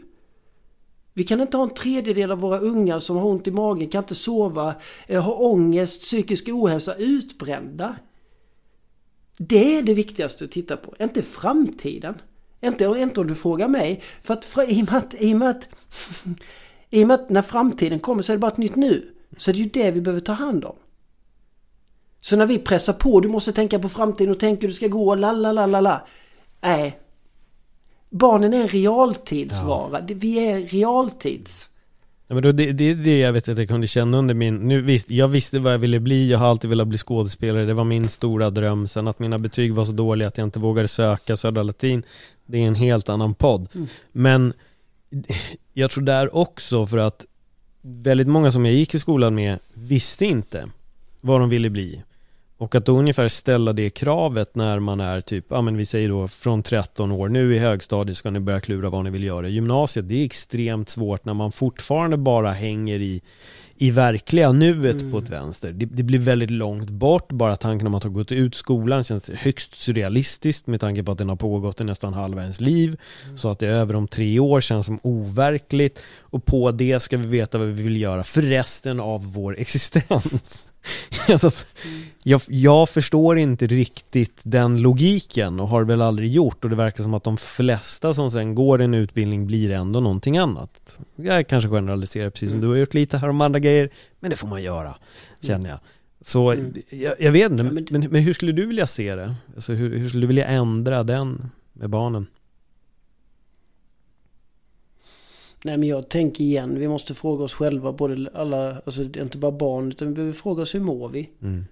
[1.13, 4.03] Vi kan inte ha en tredjedel av våra unga som har ont i magen, kan
[4.03, 4.75] inte sova,
[5.07, 7.97] eh, har ångest, psykisk ohälsa, utbrända.
[9.37, 12.15] Det är det viktigaste att titta på, inte framtiden.
[12.61, 14.03] Inte, inte om du frågar mig.
[14.23, 15.69] För att, för, i, och med att, i, och med att,
[16.91, 19.15] I och med att när framtiden kommer så är det bara ett nytt nu.
[19.37, 20.77] Så är det ju det vi behöver ta hand om.
[22.21, 24.89] Så när vi pressar på, du måste tänka på framtiden och tänka hur det ska
[24.89, 26.07] gå, la la la la la.
[26.61, 27.02] Nej.
[28.13, 30.05] Barnen är en realtidsvara.
[30.09, 30.15] Ja.
[30.15, 31.69] Vi är realtids.
[32.27, 34.57] Ja, men då, det, det är det jag vet att jag kunde känna under min,
[34.57, 37.75] nu visst, jag visste vad jag ville bli, jag har alltid velat bli skådespelare, det
[37.75, 38.89] var min stora dröm.
[38.89, 42.03] Sen att mina betyg var så dåliga att jag inte vågade söka Södra Latin,
[42.47, 43.69] det är en helt annan podd.
[43.75, 43.87] Mm.
[44.13, 44.53] Men
[45.73, 47.27] jag tror där också för att
[47.83, 50.69] väldigt många som jag gick i skolan med visste inte
[51.21, 52.03] vad de ville bli.
[52.63, 56.09] Och att då ungefär ställa det kravet när man är typ, ja men vi säger
[56.09, 59.49] då från 13 år, nu i högstadiet ska ni börja klura vad ni vill göra.
[59.49, 63.23] Gymnasiet, det är extremt svårt när man fortfarande bara hänger i
[63.77, 65.13] i verkliga nuet mm.
[65.13, 65.73] på ett vänster.
[65.73, 69.31] Det, det, blir väldigt långt bort, bara tanken om att ha gått ut skolan känns
[69.31, 72.97] högst surrealistiskt med tanke på att den har pågått i nästan halva ens liv.
[73.25, 73.39] Mm.
[73.39, 77.17] Så att det är över om tre år känns som overkligt och på det ska
[77.17, 80.67] vi veta vad vi vill göra för resten av vår existens.
[82.25, 87.03] jag, jag förstår inte riktigt den logiken och har väl aldrig gjort och det verkar
[87.03, 90.99] som att de flesta som sen går en utbildning blir ändå någonting annat.
[91.17, 92.69] Jag kanske generaliserar precis som mm.
[92.69, 94.95] du har gjort lite här om andra grejer, men det får man göra,
[95.41, 95.79] känner jag.
[96.21, 96.73] Så mm.
[96.91, 99.35] jag, jag, vet inte, men, men, hur skulle du vilja se det?
[99.55, 102.27] Alltså hur, hur skulle du vilja ändra den med barnen?
[105.65, 109.53] Nej men jag tänker igen, vi måste fråga oss själva, både alla, alltså inte bara
[109.53, 111.31] barn, utan vi behöver fråga oss hur mår vi?
[111.43, 111.65] Mm.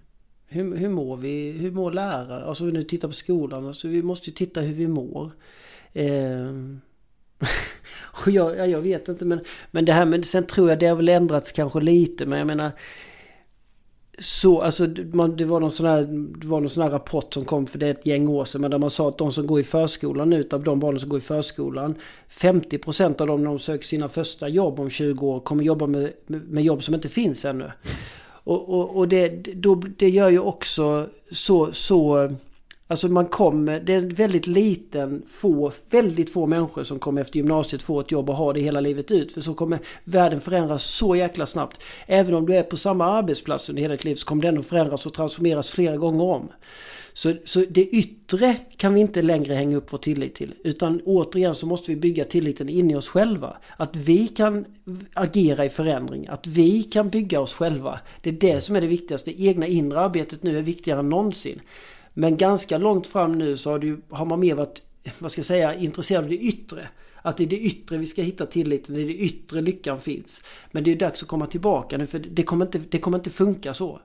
[0.47, 1.51] Hur, hur mår vi?
[1.51, 2.45] Hur mår lärare?
[2.45, 5.30] Alltså vi nu tittar på skolan, alltså vi måste ju titta hur vi mår.
[5.93, 6.53] Eh,
[8.26, 11.09] jag, jag vet inte men, men det här men sen tror jag det har väl
[11.09, 12.70] ändrats kanske lite men jag menar
[14.21, 16.03] så, alltså man, det, var någon sån här,
[16.41, 18.61] det var någon sån här rapport som kom för det ett gäng år sedan.
[18.61, 21.09] Men där man sa att de som går i förskolan nu, av de barnen som
[21.09, 21.95] går i förskolan.
[22.31, 26.12] 50% av dem när de söker sina första jobb om 20 år kommer jobba med,
[26.27, 27.71] med, med jobb som inte finns ännu.
[28.45, 32.31] Och, och, och det, då, det gör ju också så, så
[32.91, 37.36] Alltså man kommer, det är en väldigt liten, få, väldigt få människor som kommer efter
[37.36, 39.32] gymnasiet få ett jobb och ha det hela livet ut.
[39.32, 41.82] För så kommer världen förändras så jäkla snabbt.
[42.07, 44.66] Även om du är på samma arbetsplats under hela ditt liv så kommer den att
[44.66, 46.49] förändras och transformeras flera gånger om.
[47.12, 50.55] Så, så det yttre kan vi inte längre hänga upp vår tillit till.
[50.64, 53.57] Utan återigen så måste vi bygga tilliten in i oss själva.
[53.76, 54.64] Att vi kan
[55.14, 56.26] agera i förändring.
[56.28, 58.01] Att vi kan bygga oss själva.
[58.22, 59.30] Det är det som är det viktigaste.
[59.30, 61.61] Det egna inre arbetet nu är viktigare än någonsin.
[62.15, 64.83] Men ganska långt fram nu så har, du, har man mer varit,
[65.19, 66.89] vad ska jag säga, intresserad av det yttre.
[67.23, 70.43] Att det är det yttre vi ska hitta tilliten, det är det yttre lyckan finns.
[70.71, 73.31] Men det är dags att komma tillbaka nu för det kommer inte, det kommer inte
[73.31, 74.01] funka så.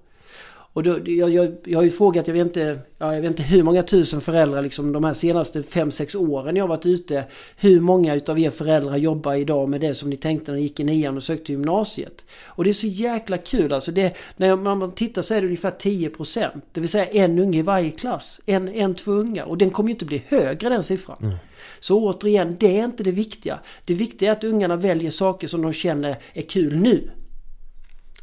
[0.76, 3.44] Och då, jag, jag, jag har ju frågat, jag vet, inte, ja, jag vet inte
[3.44, 7.24] hur många tusen föräldrar liksom de här senaste 5-6 åren jag har varit ute.
[7.58, 10.80] Hur många utav er föräldrar jobbar idag med det som ni tänkte när ni gick
[10.80, 12.26] i nian och sökte gymnasiet?
[12.46, 13.92] Och det är så jäkla kul alltså.
[13.92, 16.62] Det, när man tittar så är det ungefär 10%.
[16.72, 18.42] Det vill säga en unge i varje klass.
[18.46, 19.46] En, en två unga.
[19.46, 21.18] Och den kommer ju inte bli högre den siffran.
[21.22, 21.36] Mm.
[21.80, 23.60] Så återigen, det är inte det viktiga.
[23.86, 27.10] Det viktiga är att ungarna väljer saker som de känner är kul nu.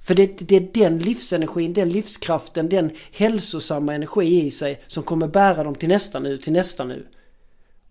[0.02, 5.28] För det, det, är den livsenergin, den livskraften, den hälsosamma energi i sig som kommer
[5.28, 7.06] bära dem till nästa nu, till nästa nu.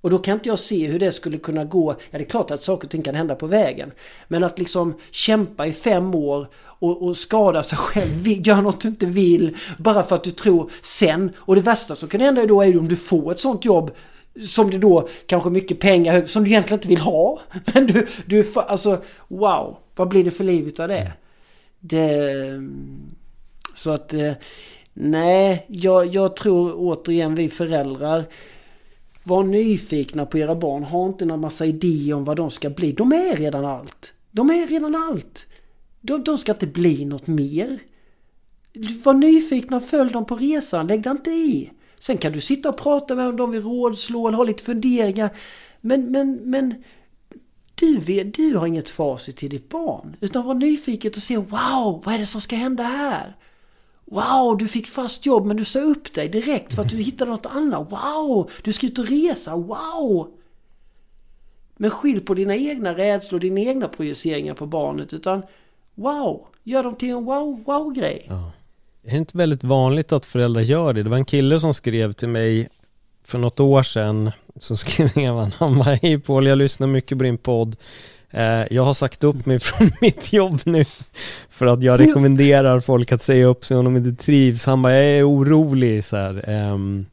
[0.01, 1.95] Och då kan inte jag se hur det skulle kunna gå.
[2.11, 3.91] Ja, det är klart att saker och ting kan hända på vägen.
[4.27, 8.87] Men att liksom kämpa i fem år och, och skada sig själv, göra något du
[8.87, 11.31] inte vill, bara för att du tror sen.
[11.37, 13.91] Och det värsta som kan hända då är ju om du får ett sånt jobb
[14.47, 17.41] Som du då kanske mycket pengar som du egentligen inte vill ha.
[17.73, 21.11] Men du, du alltså wow, vad blir det för liv utav det?
[21.81, 22.61] Det
[23.75, 24.33] så att eh,
[24.93, 28.25] nej, jag, jag tror återigen vi föräldrar
[29.23, 30.83] var nyfikna på era barn.
[30.83, 32.91] Ha inte någon massa idéer om vad de ska bli.
[32.91, 34.13] De är redan allt.
[34.31, 35.45] De är redan allt.
[36.01, 37.79] De, de ska inte bli något mer.
[39.03, 40.87] Var nyfikna följ dem på resan.
[40.87, 41.71] Lägg dig inte i.
[41.99, 45.29] Sen kan du sitta och prata med dem, de vill rådslå eller ha lite funderingar.
[45.81, 46.83] Men, men, men
[47.81, 50.15] du, vet, du har inget facit till ditt barn.
[50.19, 53.35] Utan var nyfiken och se wow, vad är det som ska hända här?
[54.05, 57.31] Wow, du fick fast jobb men du sa upp dig direkt för att du hittade
[57.31, 57.91] något annat.
[57.91, 59.55] Wow, du ska ut och resa.
[59.55, 60.31] Wow!
[61.77, 65.13] Men skilj på dina egna rädslor och dina egna projiceringar på barnet.
[65.13, 65.43] Utan
[65.95, 68.25] wow, gör dem till en wow, wow-grej.
[68.29, 68.51] Ja.
[69.01, 71.03] Det är inte väldigt vanligt att föräldrar gör det.
[71.03, 72.69] Det var en kille som skrev till mig
[73.23, 74.31] för något år sedan.
[74.55, 77.75] Så skrev han, han bara, hej Paul, jag lyssnar mycket på din podd.
[78.31, 80.85] Eh, jag har sagt upp mig från mitt jobb nu
[81.49, 84.65] för att jag rekommenderar folk att säga upp sig om de inte trivs.
[84.65, 86.49] Han bara, jag är orolig så här.
[86.73, 87.05] Um,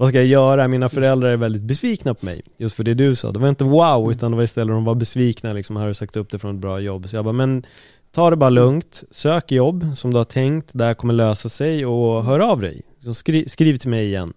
[0.00, 0.68] vad ska jag göra?
[0.68, 3.30] Mina föräldrar är väldigt besvikna på mig, just för det du sa.
[3.30, 6.16] Det var inte wow, utan det var istället de var besvikna liksom, har du sagt
[6.16, 7.08] upp dig från ett bra jobb.
[7.08, 7.62] Så jag bara, men
[8.12, 11.86] ta det bara lugnt, sök jobb som du har tänkt, det här kommer lösa sig
[11.86, 12.82] och hör av dig.
[13.04, 14.32] Så skri skriv till mig igen.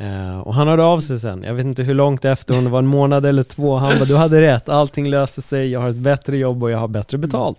[0.00, 2.70] Uh, och han hörde av sig sen, jag vet inte hur långt efter, om det
[2.70, 5.90] var en månad eller två, han bara du hade rätt, allting löste sig, jag har
[5.90, 7.58] ett bättre jobb och jag har bättre betalt.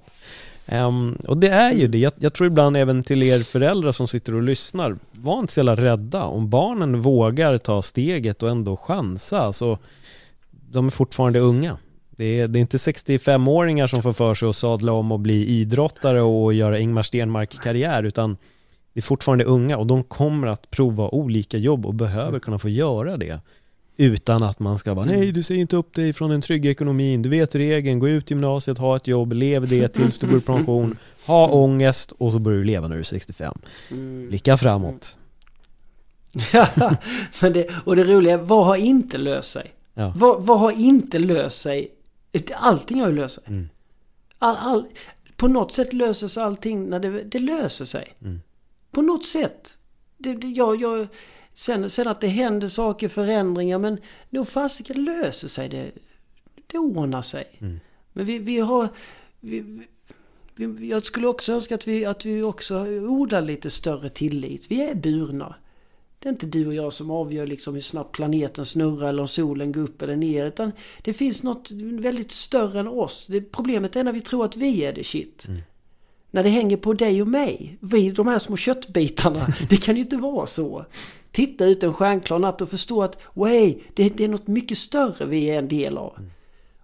[0.71, 4.07] Um, och det är ju det, jag, jag, tror ibland även till er föräldrar som
[4.07, 6.23] sitter och lyssnar, var inte så jävla rädda.
[6.23, 9.77] Om barnen vågar ta steget och ändå chansa, så
[10.51, 11.77] de är fortfarande unga.
[12.09, 15.45] Det är, det är inte 65-åringar som får för sig att sadla om och bli
[15.45, 18.37] idrottare och göra Ingmar Stenmark-karriär, utan
[18.97, 23.17] är fortfarande unga och de kommer att prova olika jobb och behöver kunna få göra
[23.17, 23.39] det.
[23.97, 27.21] Utan att man ska vara, nej du säger inte upp dig från den trygga ekonomin,
[27.21, 30.41] du vet regeln, gå ut gymnasiet, ha ett jobb, lev det tills du går i
[30.41, 33.59] pension, ha ångest och så börjar du leva när du är 65.
[33.91, 34.29] Mm.
[34.29, 35.17] Blicka framåt.
[36.53, 36.67] Ja,
[37.41, 39.73] men det, och det roliga vad har inte löst sig?
[39.93, 40.13] Ja.
[40.15, 41.91] Vad, vad, har inte löst sig?
[42.55, 43.43] Allting har ju löst sig.
[43.47, 43.69] Mm.
[44.39, 44.85] All, all,
[45.35, 48.15] på något sätt löser sig allting när det, det löser sig.
[48.21, 48.41] Mm.
[48.97, 49.77] På något sätt.
[50.17, 51.07] Det, det, jag, jag,
[51.53, 53.97] sen, sen att det händer saker, förändringar, men
[54.29, 55.91] nog fasiken löser sig det.
[56.67, 57.47] Det ordnar sig.
[57.59, 57.79] Mm.
[58.13, 58.89] Men vi, vi har...
[59.39, 59.81] Vi,
[60.55, 64.71] vi, jag skulle också önska att vi, att vi också odlar lite större tillit.
[64.71, 65.55] Vi är burna.
[66.19, 69.27] Det är inte du och jag som avgör liksom hur snabbt planeten snurrar eller om
[69.27, 70.45] solen går upp eller ner.
[70.45, 70.71] Utan
[71.03, 73.25] det finns något väldigt större än oss.
[73.29, 75.45] Det, problemet är när vi tror att vi är det shit.
[75.47, 75.61] Mm.
[76.37, 77.77] När det hänger på dig och mig.
[77.81, 79.47] Vi, de här små köttbitarna.
[79.69, 80.85] Det kan ju inte vara så.
[81.31, 85.25] Titta ut en stjärnklar natt och förstå att way, det, det är något mycket större
[85.25, 86.13] vi är en del av.
[86.17, 86.31] Mm.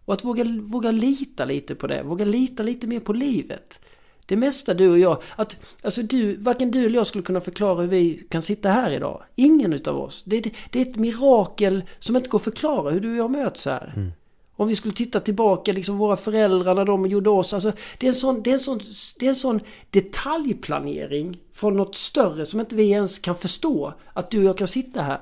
[0.05, 2.03] Och att våga, våga lita lite på det.
[2.03, 3.79] Våga lita lite mer på livet.
[4.25, 7.81] Det mesta du och jag, att alltså du, varken du eller jag skulle kunna förklara
[7.81, 9.23] hur vi kan sitta här idag.
[9.35, 10.23] Ingen utav oss.
[10.23, 13.31] Det, det, det är ett mirakel som inte går att förklara hur du och jag
[13.31, 13.93] möts här.
[13.95, 14.11] Mm.
[14.55, 17.53] Om vi skulle titta tillbaka, liksom våra föräldrar när de gjorde oss.
[17.53, 18.79] Alltså, det, är en sån, det, är en sån,
[19.19, 23.93] det är en sån detaljplanering från något större som inte vi ens kan förstå.
[24.13, 25.19] Att du och jag kan sitta här.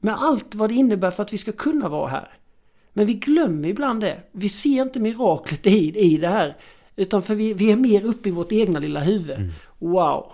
[0.00, 2.28] Med allt vad det innebär för att vi ska kunna vara här.
[2.92, 4.22] Men vi glömmer ibland det.
[4.32, 6.56] Vi ser inte miraklet i, i det här.
[6.96, 9.38] Utan för vi, vi är mer uppe i vårt egna lilla huvud.
[9.38, 9.50] Mm.
[9.78, 10.32] Wow!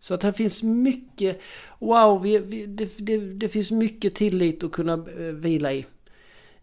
[0.00, 1.40] Så att här finns mycket...
[1.78, 2.22] Wow!
[2.22, 5.86] Vi, vi, det, det, det finns mycket tillit att kunna eh, vila i.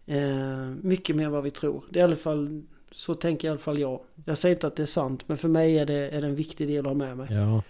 [0.06, 1.84] Eh, mycket mer än vad vi tror.
[1.90, 4.00] Det är i alla fall, så tänker i alla fall jag.
[4.24, 6.34] Jag säger inte att det är sant, men för mig är det, är det en
[6.34, 7.26] viktig del att ha med mig.
[7.30, 7.62] Ja.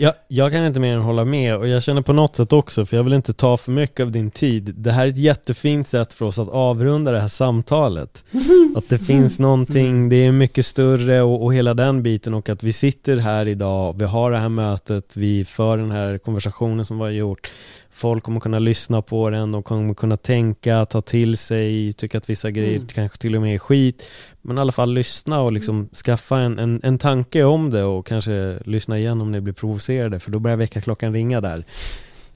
[0.00, 2.86] Jag, jag kan inte mer än hålla med och jag känner på något sätt också,
[2.86, 4.74] för jag vill inte ta för mycket av din tid.
[4.76, 8.24] Det här är ett jättefint sätt för oss att avrunda det här samtalet.
[8.76, 12.62] Att det finns någonting, det är mycket större och, och hela den biten och att
[12.62, 16.98] vi sitter här idag, vi har det här mötet, vi för den här konversationen som
[16.98, 17.50] vi har gjort
[17.90, 22.30] folk kommer kunna lyssna på den, de kommer kunna tänka, ta till sig, tycka att
[22.30, 22.86] vissa grejer mm.
[22.86, 24.10] kanske till och med är skit.
[24.42, 25.88] Men i alla fall lyssna och liksom mm.
[25.88, 30.20] skaffa en, en, en tanke om det och kanske lyssna igen om ni blir provocerade,
[30.20, 31.64] för då börjar väckarklockan ringa där.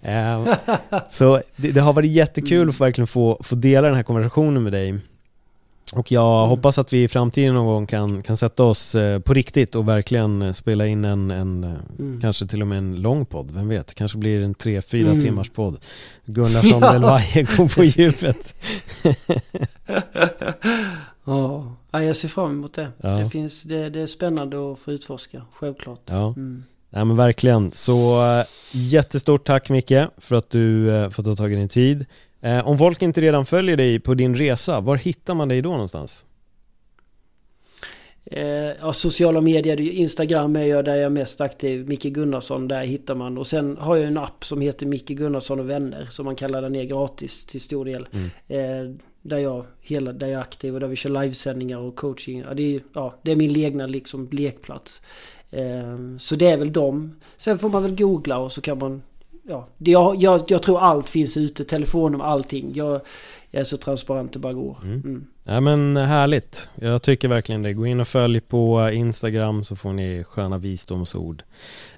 [0.08, 0.54] Uh,
[1.10, 2.70] så det, det, har varit jättekul mm.
[2.70, 5.00] att verkligen få, få dela den här konversationen med dig.
[5.92, 6.48] Och jag mm.
[6.48, 9.88] hoppas att vi i framtiden någon gång kan, kan sätta oss eh, på riktigt och
[9.88, 12.20] verkligen eh, spela in en, en eh, mm.
[12.20, 13.94] kanske till och med en lång podd, vem vet?
[13.94, 15.22] Kanske blir det en tre, fyra mm.
[15.22, 15.78] timmars podd.
[16.24, 16.92] Gunnarsson ja.
[16.92, 18.54] Delvaje går på djupet.
[21.90, 22.88] ja, jag ser fram emot det.
[23.00, 23.08] Ja.
[23.08, 26.02] Det, finns, det, det är spännande att få utforska, självklart.
[26.06, 26.26] Ja.
[26.26, 26.64] Mm.
[26.90, 27.72] Ja men verkligen.
[27.72, 28.22] Så
[28.72, 32.06] jättestort tack Micke för att du, för att du har tagit din tid.
[32.42, 35.70] Eh, om folk inte redan följer dig på din resa, var hittar man dig då
[35.70, 36.26] någonstans?
[38.24, 38.44] Eh,
[38.80, 41.88] ja, sociala medier, Instagram är jag där jag är mest aktiv.
[41.88, 43.38] Micke Gunnarsson, där hittar man.
[43.38, 46.06] Och sen har jag en app som heter Micke Gunnarsson och vänner.
[46.10, 48.08] Som man kan ladda ner gratis till stor del.
[48.12, 48.30] Mm.
[48.48, 52.44] Eh, där, jag, hela, där jag är aktiv och där vi kör livesändningar och coaching.
[52.48, 55.02] Ja, det, är, ja, det är min egna liksom, lekplats.
[55.50, 57.20] Eh, så det är väl dem.
[57.36, 59.02] Sen får man väl googla och så kan man...
[59.42, 61.64] Ja, jag, jag, jag tror allt finns ute.
[61.64, 62.72] Telefonnummer, allting.
[62.74, 63.00] Jag,
[63.50, 64.76] jag är så transparent det bara går.
[64.82, 65.00] Mm.
[65.00, 65.26] Mm.
[65.44, 66.68] Ja men härligt.
[66.74, 67.72] Jag tycker verkligen det.
[67.72, 71.42] Gå in och följ på Instagram så får ni sköna visdomsord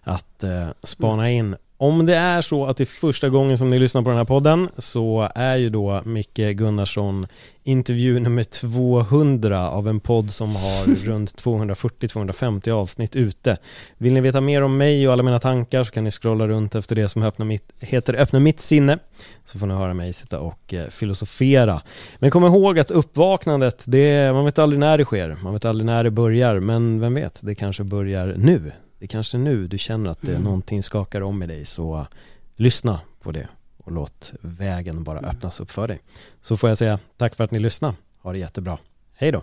[0.03, 1.39] att eh, spana mm.
[1.39, 1.57] in.
[1.77, 4.25] Om det är så att det är första gången som ni lyssnar på den här
[4.25, 7.27] podden så är ju då Micke Gunnarsson
[7.65, 13.59] intervju nummer 200 av en podd som har runt 240-250 avsnitt ute.
[13.99, 16.75] Vill ni veta mer om mig och alla mina tankar så kan ni scrolla runt
[16.75, 18.99] efter det som öppnar mitt, heter Öppna mitt sinne
[19.45, 21.83] så får ni höra mig sitta och eh, filosofera.
[22.19, 25.87] Men kom ihåg att uppvaknandet, det, man vet aldrig när det sker, man vet aldrig
[25.87, 28.73] när det börjar men vem vet, det kanske börjar nu
[29.05, 30.43] det är kanske nu du känner att det mm.
[30.43, 32.06] någonting skakar om i dig så
[32.56, 35.31] lyssna på det och låt vägen bara mm.
[35.31, 36.01] öppnas upp för dig.
[36.40, 37.94] Så får jag säga tack för att ni lyssnade.
[38.18, 38.78] Ha det jättebra.
[39.14, 39.43] Hej då!